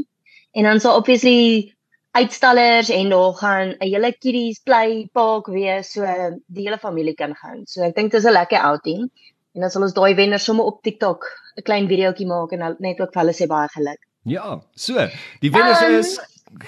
En 0.57 0.63
dan 0.63 0.79
sal 0.79 0.97
obviously 0.97 1.73
uitstallers 2.11 2.89
en 2.89 3.09
daar 3.09 3.33
gaan 3.33 3.67
'n 3.69 3.89
hele 3.93 4.11
kiddies 4.23 4.59
play 4.59 5.09
park 5.13 5.45
wees 5.47 5.91
so 5.91 6.01
die 6.47 6.63
hele 6.65 6.77
familie 6.77 7.13
kan 7.13 7.35
gaan. 7.35 7.65
So 7.65 7.83
ek 7.83 7.95
dink 7.95 8.11
dit 8.11 8.21
is 8.21 8.27
'n 8.27 8.33
lekker 8.33 8.59
outing. 8.59 9.11
En 9.53 9.61
dan 9.61 9.69
sal 9.69 9.81
ons 9.81 9.93
daai 9.93 10.15
wenners 10.15 10.43
sommer 10.43 10.65
op 10.65 10.81
TikTok 10.81 11.25
'n 11.57 11.61
klein 11.61 11.87
videoetjie 11.87 12.27
maak 12.27 12.51
en 12.51 12.75
net 12.79 13.01
ook 13.01 13.13
vir 13.13 13.21
hulle 13.21 13.33
sê 13.33 13.47
baie 13.47 13.67
geluk. 13.67 14.06
Ja, 14.27 14.61
so, 14.75 15.07
die 15.43 15.51
wenners 15.53 15.81
Um, 15.81 15.99
is 15.99 16.17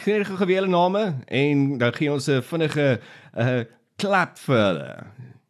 gee 0.04 0.24
gou 0.24 0.38
gewele 0.40 0.68
name 0.68 1.02
en 1.28 1.78
dan 1.82 1.94
gee 1.94 2.12
ons 2.12 2.28
'n 2.32 2.42
vinnige 2.42 3.00
uh 3.36 3.64
klap 4.00 4.38
vir 4.40 4.56
hulle. 4.64 4.92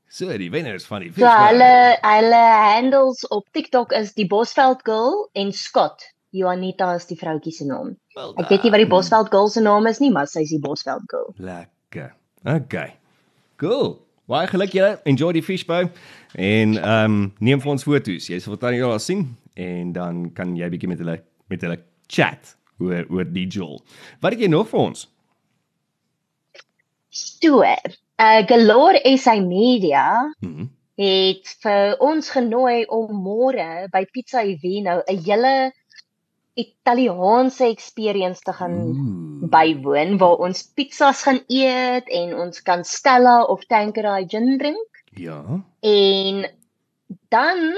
So, 0.10 0.38
die 0.38 0.50
wenners 0.50 0.86
van 0.90 1.02
die 1.06 1.12
So 1.12 1.22
fishbowl. 1.22 1.48
hulle 1.48 1.98
hulle 2.02 2.44
handles 2.74 3.28
op 3.30 3.46
TikTok 3.54 3.92
is 3.94 4.14
die 4.18 4.26
Bosveld 4.28 4.82
girl 4.84 5.30
en 5.34 5.52
Scott. 5.54 6.02
Juanita 6.32 6.94
is 6.96 7.06
die 7.06 7.18
vroutjie 7.18 7.52
se 7.54 7.66
naam. 7.66 7.96
Wel 8.16 8.34
Ek 8.38 8.50
weet 8.50 8.64
nie 8.64 8.72
wat 8.72 8.80
die. 8.84 8.88
Bosveld 8.90 9.30
girl 9.30 9.50
se 9.50 9.62
naam 9.62 9.86
is 9.88 10.00
nie, 10.00 10.12
maar 10.12 10.28
sy 10.28 10.42
is 10.42 10.50
die 10.50 10.60
Bosveld 10.60 11.06
girl. 11.08 11.34
Lekker. 11.38 12.14
Okay. 12.46 12.96
Cool. 13.58 14.00
Baie 14.30 14.48
geluk 14.48 14.72
julle. 14.74 15.00
Enjoy 15.06 15.32
die 15.34 15.44
fishbowl 15.44 15.90
en 16.34 16.78
ehm 16.78 17.06
um, 17.06 17.34
neem 17.40 17.62
vir 17.62 17.72
ons 17.72 17.84
foto's. 17.84 18.28
Jy 18.30 18.40
sal 18.40 18.58
dan 18.58 18.74
hier 18.74 19.00
sien 19.00 19.38
en 19.54 19.94
dan 19.94 20.34
kan 20.34 20.56
jy 20.56 20.70
bietjie 20.70 20.90
met 20.90 20.98
hulle 21.02 21.22
met 21.50 21.62
hulle 21.62 21.80
chat 22.10 22.56
oor 22.80 23.06
oor 23.10 23.26
die 23.26 23.48
Joel. 23.48 23.80
Wat 24.22 24.32
het 24.34 24.42
jy 24.42 24.48
nog 24.52 24.68
vir 24.72 24.80
ons? 24.80 25.06
Stoer. 27.10 27.80
Uh 28.20 28.42
Galore 28.48 29.00
SA 29.18 29.40
Media 29.40 30.34
Mhm. 30.42 30.68
het 31.00 31.48
vir 31.64 31.96
ons 32.04 32.30
genooi 32.30 32.86
om 32.92 33.08
môre 33.24 33.88
by 33.92 34.06
Pizza 34.12 34.42
Evino 34.44 35.02
'n 35.08 35.18
hele 35.24 35.72
Italiaanse 36.60 37.64
experience 37.72 38.42
te 38.44 38.52
gaan 38.54 38.76
Ooh. 38.76 39.50
bywoon 39.50 40.18
waar 40.18 40.36
ons 40.44 40.64
pizzas 40.76 41.24
gaan 41.24 41.40
eet 41.48 42.10
en 42.10 42.34
ons 42.36 42.62
kan 42.62 42.84
Stella 42.84 43.44
of 43.44 43.64
Tanqueray 43.66 44.26
gin 44.28 44.58
drink 44.58 44.88
Ja. 45.16 45.64
en 45.80 46.46
dan 47.30 47.78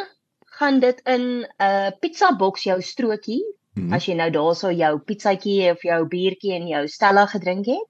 gaan 0.57 0.79
dit 0.79 1.01
in 1.05 1.21
'n 1.21 1.45
uh, 1.61 1.89
pizza 1.99 2.35
box 2.35 2.63
jou 2.63 2.81
strokie 2.81 3.43
Mhm. 3.75 3.93
as 3.93 4.05
jy 4.05 4.15
nou 4.15 4.29
daarso 4.29 4.71
jou 4.71 4.99
pizzatjie 4.99 5.71
of 5.71 5.83
jou 5.83 6.05
biertjie 6.07 6.53
en 6.53 6.67
jou 6.67 6.87
Stella 6.87 7.25
gedrink 7.25 7.65
het 7.65 7.87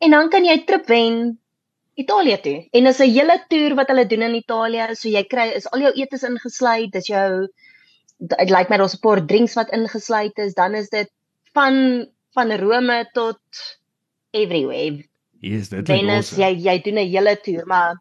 en 0.00 0.10
dan 0.10 0.30
kan 0.30 0.44
jy 0.44 0.64
trip 0.66 0.86
wen 0.88 1.38
Italië 2.00 2.38
toe. 2.42 2.68
En 2.72 2.84
dis 2.84 3.00
'n 3.00 3.10
hele 3.10 3.36
toer 3.48 3.74
wat 3.74 3.88
hulle 3.88 4.06
doen 4.06 4.22
in 4.22 4.34
Italië, 4.34 4.94
so 4.94 5.08
jy 5.08 5.24
kry 5.24 5.50
is 5.56 5.66
al 5.70 5.80
jou 5.80 5.92
etes 5.92 6.22
ingesluit, 6.22 6.92
dis 6.92 7.06
jou 7.06 7.48
dit 8.18 8.50
lyk 8.50 8.70
my 8.70 8.76
daar's 8.76 8.94
'n 8.94 9.00
paar 9.00 9.26
drinks 9.26 9.54
wat 9.54 9.72
ingesluit 9.72 10.38
is, 10.38 10.54
dan 10.54 10.74
is 10.74 10.88
dit 10.88 11.10
van 11.54 12.06
van 12.34 12.52
Rome 12.52 13.08
tot 13.12 13.40
everywhere. 14.30 15.04
Yes, 15.40 15.68
dit 15.68 15.86
Venice, 15.86 16.34
awesome. 16.34 16.42
jy 16.42 16.50
jy 16.68 16.78
doen 16.82 16.98
'n 16.98 17.10
hele 17.10 17.36
toer, 17.36 17.66
maar 17.66 17.94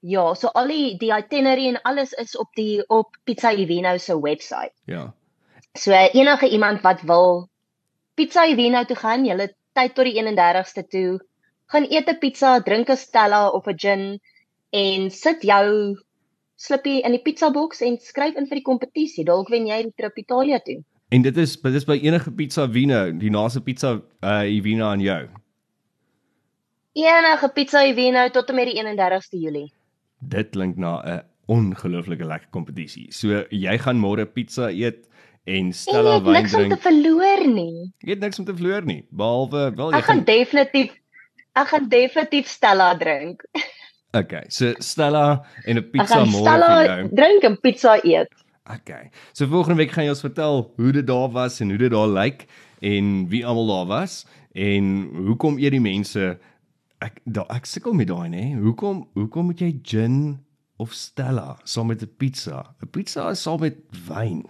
ja, 0.00 0.34
so 0.34 0.48
al 0.48 0.68
die 0.68 0.96
die 0.98 1.12
itinerary 1.12 1.68
en 1.68 1.82
alles 1.82 2.12
is 2.12 2.36
op 2.36 2.48
die 2.54 2.84
op 2.88 3.16
Pizza 3.24 3.52
Evino 3.52 3.98
se 3.98 4.20
webwerf. 4.20 4.72
Ja. 4.84 5.14
So 5.74 5.90
enige 5.92 6.48
iemand 6.48 6.80
wat 6.80 7.02
wil 7.02 7.48
Pizza 8.14 8.46
Evino 8.46 8.84
toe 8.84 8.96
gaan, 8.96 9.24
het 9.26 9.56
tyd 9.72 9.94
tot 9.94 10.06
die 10.06 10.14
31ste 10.22 10.86
toe, 10.86 11.18
gaan 11.66 11.86
eet 11.90 12.08
'n 12.08 12.18
pizza, 12.18 12.60
drink 12.62 12.88
'n 12.90 12.96
Stella 12.96 13.48
of 13.48 13.66
'n 13.66 13.78
gin 13.78 14.20
en 14.70 15.10
sit 15.10 15.42
jou 15.42 15.98
slippie 16.54 17.02
in 17.02 17.10
die 17.10 17.22
pizza 17.22 17.50
box 17.50 17.80
en 17.80 17.98
skryf 17.98 18.36
in 18.36 18.46
vir 18.46 18.60
die 18.60 18.68
kompetisie. 18.70 19.24
Dalk 19.24 19.48
wen 19.48 19.66
jy 19.66 19.82
die 19.82 19.92
trip 19.96 20.18
Italië 20.18 20.60
toe. 20.64 20.84
En 21.08 21.22
dit 21.22 21.36
is 21.36 21.56
dit 21.60 21.74
is 21.74 21.84
by 21.84 21.98
enige 22.02 22.30
pizza 22.30 22.68
Vino, 22.68 23.10
die 23.12 23.30
naaste 23.30 23.60
pizza 23.60 24.00
uh 24.22 24.62
Vino 24.62 24.86
aan 24.86 25.00
jou. 25.00 25.28
Enige 26.92 27.48
Pizza 27.48 27.82
Evino 27.82 28.28
tot 28.30 28.48
en 28.48 28.54
met 28.54 28.66
die 28.66 28.78
31ste 28.78 29.38
Julie. 29.38 29.72
Dit 30.18 30.50
klink 30.50 30.76
na 30.76 31.02
'n 31.02 31.22
ongelooflike 31.46 32.24
lekker 32.24 32.48
kompetisie. 32.50 33.12
So 33.12 33.44
jy 33.50 33.78
gaan 33.78 33.98
môre 33.98 34.24
pizza 34.26 34.70
eet 34.70 35.08
en 35.46 35.54
En 35.54 35.66
jy 35.66 35.72
Stella 35.72 36.14
het 36.14 36.22
wyn 36.24 36.32
niks 36.32 36.54
om 36.54 36.60
te 36.60 36.66
drink. 36.68 36.82
verloor 36.82 37.46
nie. 37.48 37.92
Jy 38.00 38.10
het 38.10 38.20
niks 38.20 38.38
om 38.38 38.44
te 38.44 38.54
verloor 38.54 38.84
nie, 38.84 39.04
behalwe 39.10 39.74
wel 39.76 39.90
jy 39.92 39.96
Ek 39.98 40.04
gaan 40.04 40.24
definitief 40.24 40.92
ek 41.54 41.68
gaan 41.68 41.88
definitief 41.88 42.46
Stella 42.48 42.94
drink. 42.98 43.42
Okay, 44.14 44.44
so 44.48 44.72
Stella 44.78 45.44
en 45.66 45.76
'n 45.76 45.78
Ek 45.84 45.90
pizza 45.92 46.14
gaan 46.16 46.28
môre 46.28 46.40
Stella 46.46 46.68
vir 46.86 46.86
jou. 46.96 47.08
drink 47.14 47.42
en 47.44 47.56
pizza 47.60 47.98
eet. 48.04 48.28
Okay. 48.70 49.10
So 49.32 49.46
volgende 49.46 49.76
week 49.76 49.90
gaan 49.92 50.04
jy 50.04 50.10
ons 50.10 50.20
vertel 50.20 50.72
hoe 50.76 50.92
dit 50.92 51.06
daar 51.06 51.28
was 51.30 51.60
en 51.60 51.68
hoe 51.68 51.78
dit 51.78 51.90
daar 51.90 52.08
lyk 52.08 52.46
en 52.80 53.28
wie 53.28 53.44
almal 53.46 53.66
daar 53.66 53.86
was 53.86 54.24
en 54.54 55.08
hoekom 55.26 55.58
eet 55.58 55.70
die 55.72 55.80
mense 55.80 56.38
ek 57.02 57.20
da, 57.26 57.44
ek 57.50 57.66
sukkel 57.66 57.92
met 57.92 58.08
daai 58.08 58.28
nê. 58.30 58.54
Hoekom 58.56 59.08
hoekom 59.14 59.44
moet 59.46 59.58
jy 59.60 59.80
gin 59.82 60.38
of 60.78 60.92
Stella 60.94 61.58
saam 61.64 61.86
met 61.88 62.02
'n 62.02 62.08
pizza? 62.16 62.74
'n 62.82 62.88
Pizza 62.88 63.28
is 63.30 63.42
saam 63.42 63.60
met 63.60 63.76
wyn. 64.08 64.44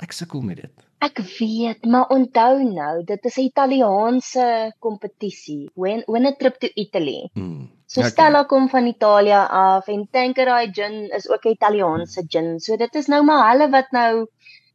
Ek 0.00 0.12
sukkel 0.12 0.40
met 0.40 0.56
dit. 0.56 0.70
Ek 1.02 1.18
weet, 1.38 1.84
maar 1.86 2.06
onthou 2.10 2.62
nou, 2.64 3.04
dit 3.04 3.24
is 3.24 3.36
'n 3.38 3.40
Italiaanse 3.50 4.72
kompetisie. 4.78 5.70
When 5.74 6.02
when 6.06 6.26
a 6.26 6.32
trip 6.38 6.58
to 6.60 6.68
Italy. 6.74 7.30
Mm. 7.34 7.68
So 7.86 8.00
Okay. 8.00 8.10
Stella 8.10 8.44
kom 8.44 8.68
van 8.68 8.86
Italië 8.86 9.46
af 9.50 9.88
en 9.88 10.08
Tanqueray 10.10 10.68
gin 10.72 11.08
is 11.16 11.28
ook 11.30 11.44
'n 11.44 11.48
Italiaanse 11.50 12.22
gin. 12.28 12.58
So 12.60 12.76
dit 12.76 12.94
is 12.94 13.06
nou 13.06 13.22
maar 13.24 13.50
hulle 13.52 13.70
wat 13.70 13.90
nou 13.92 14.26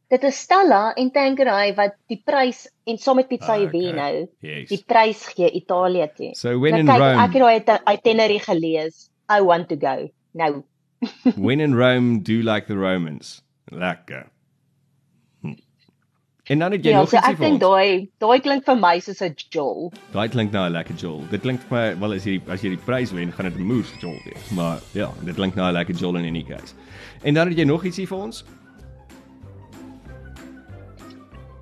dit 0.08 0.22
is 0.24 0.38
Stella 0.40 0.92
en 0.94 1.10
Tanqueray 1.10 1.74
wat 1.74 1.94
die 2.08 2.22
prys 2.24 2.68
en 2.86 2.98
saam 2.98 3.16
met 3.16 3.28
Pizza 3.28 3.52
Ah, 3.54 3.62
okay. 3.62 3.66
Evino 3.66 4.26
Yes. 4.40 4.68
die 4.68 4.82
prys 4.86 5.26
gee 5.34 5.50
Italië 5.50 6.08
toe. 6.16 6.34
So 6.34 6.58
when 6.58 6.72
Nou 6.72 6.80
in 6.80 6.86
kyk, 6.86 6.98
Rome, 6.98 7.22
Ek 7.24 7.32
het 7.32 7.42
daai 7.42 7.56
iti- 7.56 7.92
itinerary 7.92 8.38
gelees. 8.38 9.10
I 9.30 9.40
want 9.42 9.68
to 9.68 9.76
go. 9.76 10.08
Nou, 10.32 10.62
when 11.36 11.60
in 11.60 11.74
Rome 11.74 12.22
do 12.22 12.32
like 12.42 12.66
the 12.66 12.74
Romans. 12.74 13.42
Lekker. 13.70 14.26
En 16.44 16.58
dan 16.58 16.72
het 16.72 16.84
jy 16.84 16.90
ja, 16.90 16.98
nog 17.00 17.08
so 17.08 17.16
ietsie 17.16 17.32
ek 17.32 17.38
vir 17.38 17.46
dink 17.46 17.62
ons. 17.62 17.72
daai 17.72 18.08
daai 18.20 18.40
klink 18.44 18.64
vir 18.66 18.76
my 18.76 18.98
soos 19.00 19.22
'n 19.24 19.34
jol. 19.50 19.92
Daai 20.12 20.28
klink 20.28 20.52
nou 20.52 20.66
'n 20.68 20.72
lekker 20.72 20.94
jol. 20.94 21.22
Dit 21.30 21.40
klink 21.40 21.60
vir 21.68 21.78
my 21.78 22.00
wel 22.00 22.12
as 22.14 22.24
jy 22.24 22.40
as 22.48 22.60
jy 22.60 22.68
die 22.74 22.82
prys 22.84 23.12
wen, 23.12 23.32
gaan 23.32 23.48
dit 23.48 23.56
'n 23.56 23.64
moes 23.64 23.88
jol 24.00 24.18
wees. 24.26 24.50
Maar 24.50 24.78
ja, 24.92 25.08
dit 25.24 25.34
klink 25.34 25.54
nou 25.54 25.68
'n 25.68 25.72
lekker 25.72 25.94
jol 25.94 26.16
in 26.16 26.26
any 26.26 26.42
case. 26.44 26.74
En 27.22 27.34
dan 27.34 27.48
het 27.48 27.56
jy 27.56 27.64
nog 27.64 27.84
ietsie 27.84 28.06
vir 28.06 28.18
ons? 28.18 28.44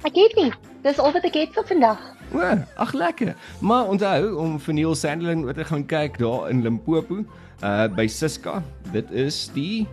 Ek 0.02 0.16
het 0.16 0.34
nie. 0.36 0.52
Dis 0.82 0.98
al 0.98 1.12
wat 1.12 1.24
ek 1.24 1.34
het 1.34 1.54
vir 1.54 1.64
vandag. 1.64 2.00
O, 2.34 2.40
ag 2.76 2.92
lekker. 2.92 3.36
Maar 3.60 3.86
onthou 3.86 4.34
om 4.34 4.58
vir 4.58 4.74
Neil 4.74 4.94
Sanderling 4.94 5.44
wat 5.44 5.54
te 5.54 5.64
gaan 5.64 5.86
kyk 5.86 6.18
daar 6.18 6.50
in 6.50 6.62
Limpopo, 6.62 7.24
uh 7.62 7.86
by 7.88 8.06
Siska. 8.06 8.62
Dit 8.92 9.10
is 9.10 9.48
die 9.54 9.86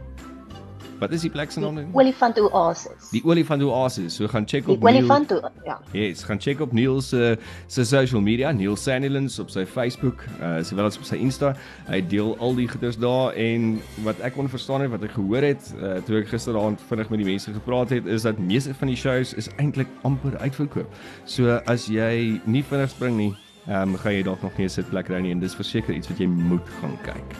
Wat 0.99 1.11
is 1.11 1.21
die 1.21 1.29
plek 1.29 1.51
se 1.51 1.59
naam? 1.59 1.73
nou? 1.75 1.85
Olifant 1.93 2.39
oasis. 2.39 3.09
Die 3.11 3.21
olifant 3.23 3.61
oasis. 3.63 4.15
So 4.15 4.27
gaan 4.27 4.45
check 4.45 4.65
Die 4.65 4.75
op 4.75 4.81
Neil. 4.83 4.97
olifant 4.97 5.31
o- 5.31 5.49
ja. 5.65 5.79
Yes, 5.93 6.23
gaan 6.23 6.39
check 6.39 6.59
op 6.61 6.73
Neil 6.73 7.01
se 7.01 7.37
se 7.67 7.85
social 7.85 8.21
media, 8.21 8.51
Neil 8.51 8.75
Sanderling 8.75 9.29
op 9.39 9.49
sy 9.49 9.65
Facebook, 9.65 10.25
uh 10.41 10.61
sowel 10.63 10.85
as 10.85 10.97
op 10.97 11.03
sy 11.03 11.15
Insta. 11.15 11.55
Hy 11.87 12.01
deel 12.07 12.35
al 12.39 12.55
die 12.55 12.67
goeders 12.67 12.97
daar 12.97 13.33
en 13.33 13.79
wat 14.03 14.19
ek 14.19 14.33
kon 14.33 14.49
verstaan 14.49 14.81
het 14.81 14.89
wat 14.91 15.03
ek 15.03 15.11
gehoor 15.11 15.41
het, 15.41 15.73
uh 15.81 16.01
toe 16.05 16.19
ek 16.19 16.27
gisteraand 16.27 16.81
vinnig 16.89 17.09
met 17.09 17.19
die 17.19 17.27
mense 17.27 17.53
gepraat 17.53 17.89
het, 17.89 18.05
is 18.05 18.21
dat 18.21 18.37
meeste 18.37 18.73
van 18.73 18.87
die 18.87 18.97
shows 18.97 19.33
is 19.33 19.47
eintlik 19.57 19.87
amper 20.03 20.37
uitverkoop. 20.37 20.87
So 21.25 21.59
as 21.65 21.87
jy 21.87 22.41
nie 22.45 22.63
vinnig 22.63 22.89
spring 22.89 23.15
nie, 23.17 23.35
ehm 23.67 23.89
um, 23.89 23.95
gaan 23.97 24.13
jy 24.13 24.23
dalk 24.23 24.41
nog 24.41 24.57
nie 24.57 24.65
'n 24.65 24.69
sitplek 24.69 25.05
kry 25.05 25.19
nie 25.21 25.31
en 25.31 25.39
dis 25.39 25.55
verseker 25.55 25.93
iets 25.95 26.07
wat 26.09 26.17
jy 26.19 26.27
moet 26.27 26.67
gaan 26.81 26.97
kyk. 27.03 27.35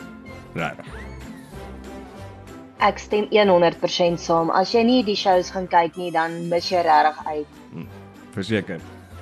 Regtig. 0.54 0.99
Ek 2.80 2.98
stem 2.98 3.26
100% 3.28 4.20
saam. 4.20 4.50
As 4.56 4.72
jy 4.72 4.82
nie 4.86 5.02
die 5.04 5.16
shows 5.18 5.50
gaan 5.52 5.68
kyk 5.68 5.98
nie, 6.00 6.10
dan 6.14 6.48
mis 6.48 6.70
jy 6.72 6.80
regtig 6.86 7.26
uit. 7.26 7.58
Verseker. 8.32 8.80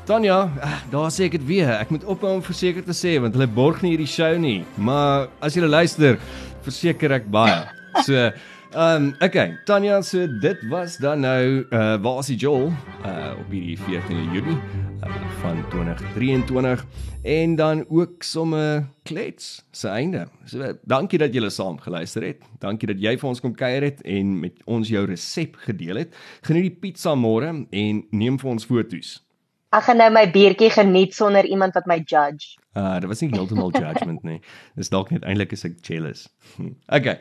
Tanya, 0.08 0.46
ah, 0.64 0.78
daar 0.92 1.10
sê 1.12 1.26
ek 1.26 1.34
dit 1.36 1.46
weer. 1.48 1.72
Ek 1.76 1.90
moet 1.92 2.04
ophou 2.08 2.30
om 2.38 2.44
verseker 2.44 2.84
te 2.86 2.94
sê 2.96 3.18
want 3.20 3.34
hulle 3.36 3.48
borg 3.50 3.82
nie 3.84 3.92
hierdie 3.92 4.08
show 4.08 4.30
nie. 4.40 4.62
Maar 4.76 5.26
as 5.44 5.58
jy 5.58 5.66
luister, 5.66 6.16
verseker 6.64 7.18
ek 7.18 7.26
baie. 7.32 7.58
So, 8.06 8.30
um, 8.74 9.14
okay, 9.20 9.58
Tanya, 9.64 10.02
so 10.02 10.26
dit 10.40 10.68
was 10.68 10.96
dan 10.96 11.20
nou 11.20 11.64
uh 11.70 11.96
waar 12.02 12.18
is 12.18 12.26
die 12.26 12.36
Joel 12.36 12.72
uh 13.04 13.34
op 13.38 13.50
hierdie 13.50 13.78
14 13.78 14.32
Junie 14.32 14.56
uh, 15.04 15.14
van 15.40 15.62
2023 15.70 16.84
en 17.22 17.54
dan 17.56 17.84
ook 17.88 18.22
somme 18.22 18.86
klets 19.02 19.64
se 19.70 19.88
einde. 19.88 20.26
So 20.44 20.72
dankie 20.82 21.18
dat 21.18 21.34
julle 21.34 21.50
saam 21.50 21.78
geluister 21.78 22.22
het. 22.22 22.42
Dankie 22.58 22.88
dat 22.88 23.00
jy 23.00 23.16
vir 23.18 23.28
ons 23.28 23.40
kom 23.40 23.54
kuier 23.54 23.82
het 23.82 24.02
en 24.02 24.40
met 24.40 24.58
ons 24.64 24.88
jou 24.88 25.06
resep 25.06 25.56
gedeel 25.68 26.04
het. 26.04 26.14
Geniet 26.42 26.70
die 26.70 26.76
pizza 26.80 27.14
môre 27.14 27.54
en 27.70 28.04
neem 28.10 28.38
vir 28.38 28.50
ons 28.50 28.68
foto's. 28.68 29.27
Ek 29.68 29.84
gaan 29.84 29.98
nou 30.00 30.08
my 30.08 30.22
biertjie 30.32 30.70
geniet 30.72 31.12
sonder 31.12 31.44
iemand 31.44 31.74
wat 31.76 31.84
my 31.90 31.98
judge. 32.00 32.54
Uh, 32.72 32.94
dit 33.02 33.08
was 33.10 33.20
nie 33.20 33.28
heeltemal 33.34 33.68
judgement 33.76 34.22
nie. 34.24 34.38
Dis 34.80 34.88
dalk 34.88 35.10
net 35.12 35.26
eintlik 35.28 35.52
is 35.52 35.66
ek 35.68 35.76
jealous. 35.84 36.28
Okay. 36.98 37.18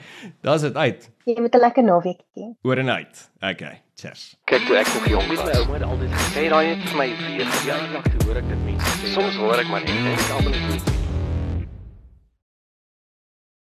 Daar's 0.48 0.64
dit 0.64 0.76
uit. 0.76 1.10
Jy 1.28 1.42
moet 1.44 1.56
'n 1.56 1.60
lekker 1.60 1.84
naweekie. 1.84 2.48
Oor 2.64 2.80
en 2.80 2.90
uit. 2.90 3.30
Okay. 3.42 3.82
Cheers. 4.00 4.38
Kyk 4.46 4.64
toe 4.68 4.78
ek 4.78 4.88
nog 4.94 5.08
jong 5.10 5.28
was, 5.28 5.44
my 5.44 5.58
ouma 5.60 5.74
het 5.74 5.84
altyd 5.84 6.12
gesê, 6.14 6.48
"Raai 6.54 6.66
het 6.70 6.88
vir 6.90 6.98
my 6.98 7.10
weer 7.18 7.46
verjaardag 7.46 8.04
toe 8.14 8.28
hoor 8.28 8.38
ek 8.38 8.48
dit 8.48 8.64
mense 8.64 8.96
sê." 9.02 9.14
Soms 9.18 9.36
hoor 9.36 9.60
ek 9.60 9.68
maar 9.68 9.84
net 9.84 9.90
en 9.90 10.08
ek 10.08 10.32
almal 10.38 10.52
net 10.52 11.07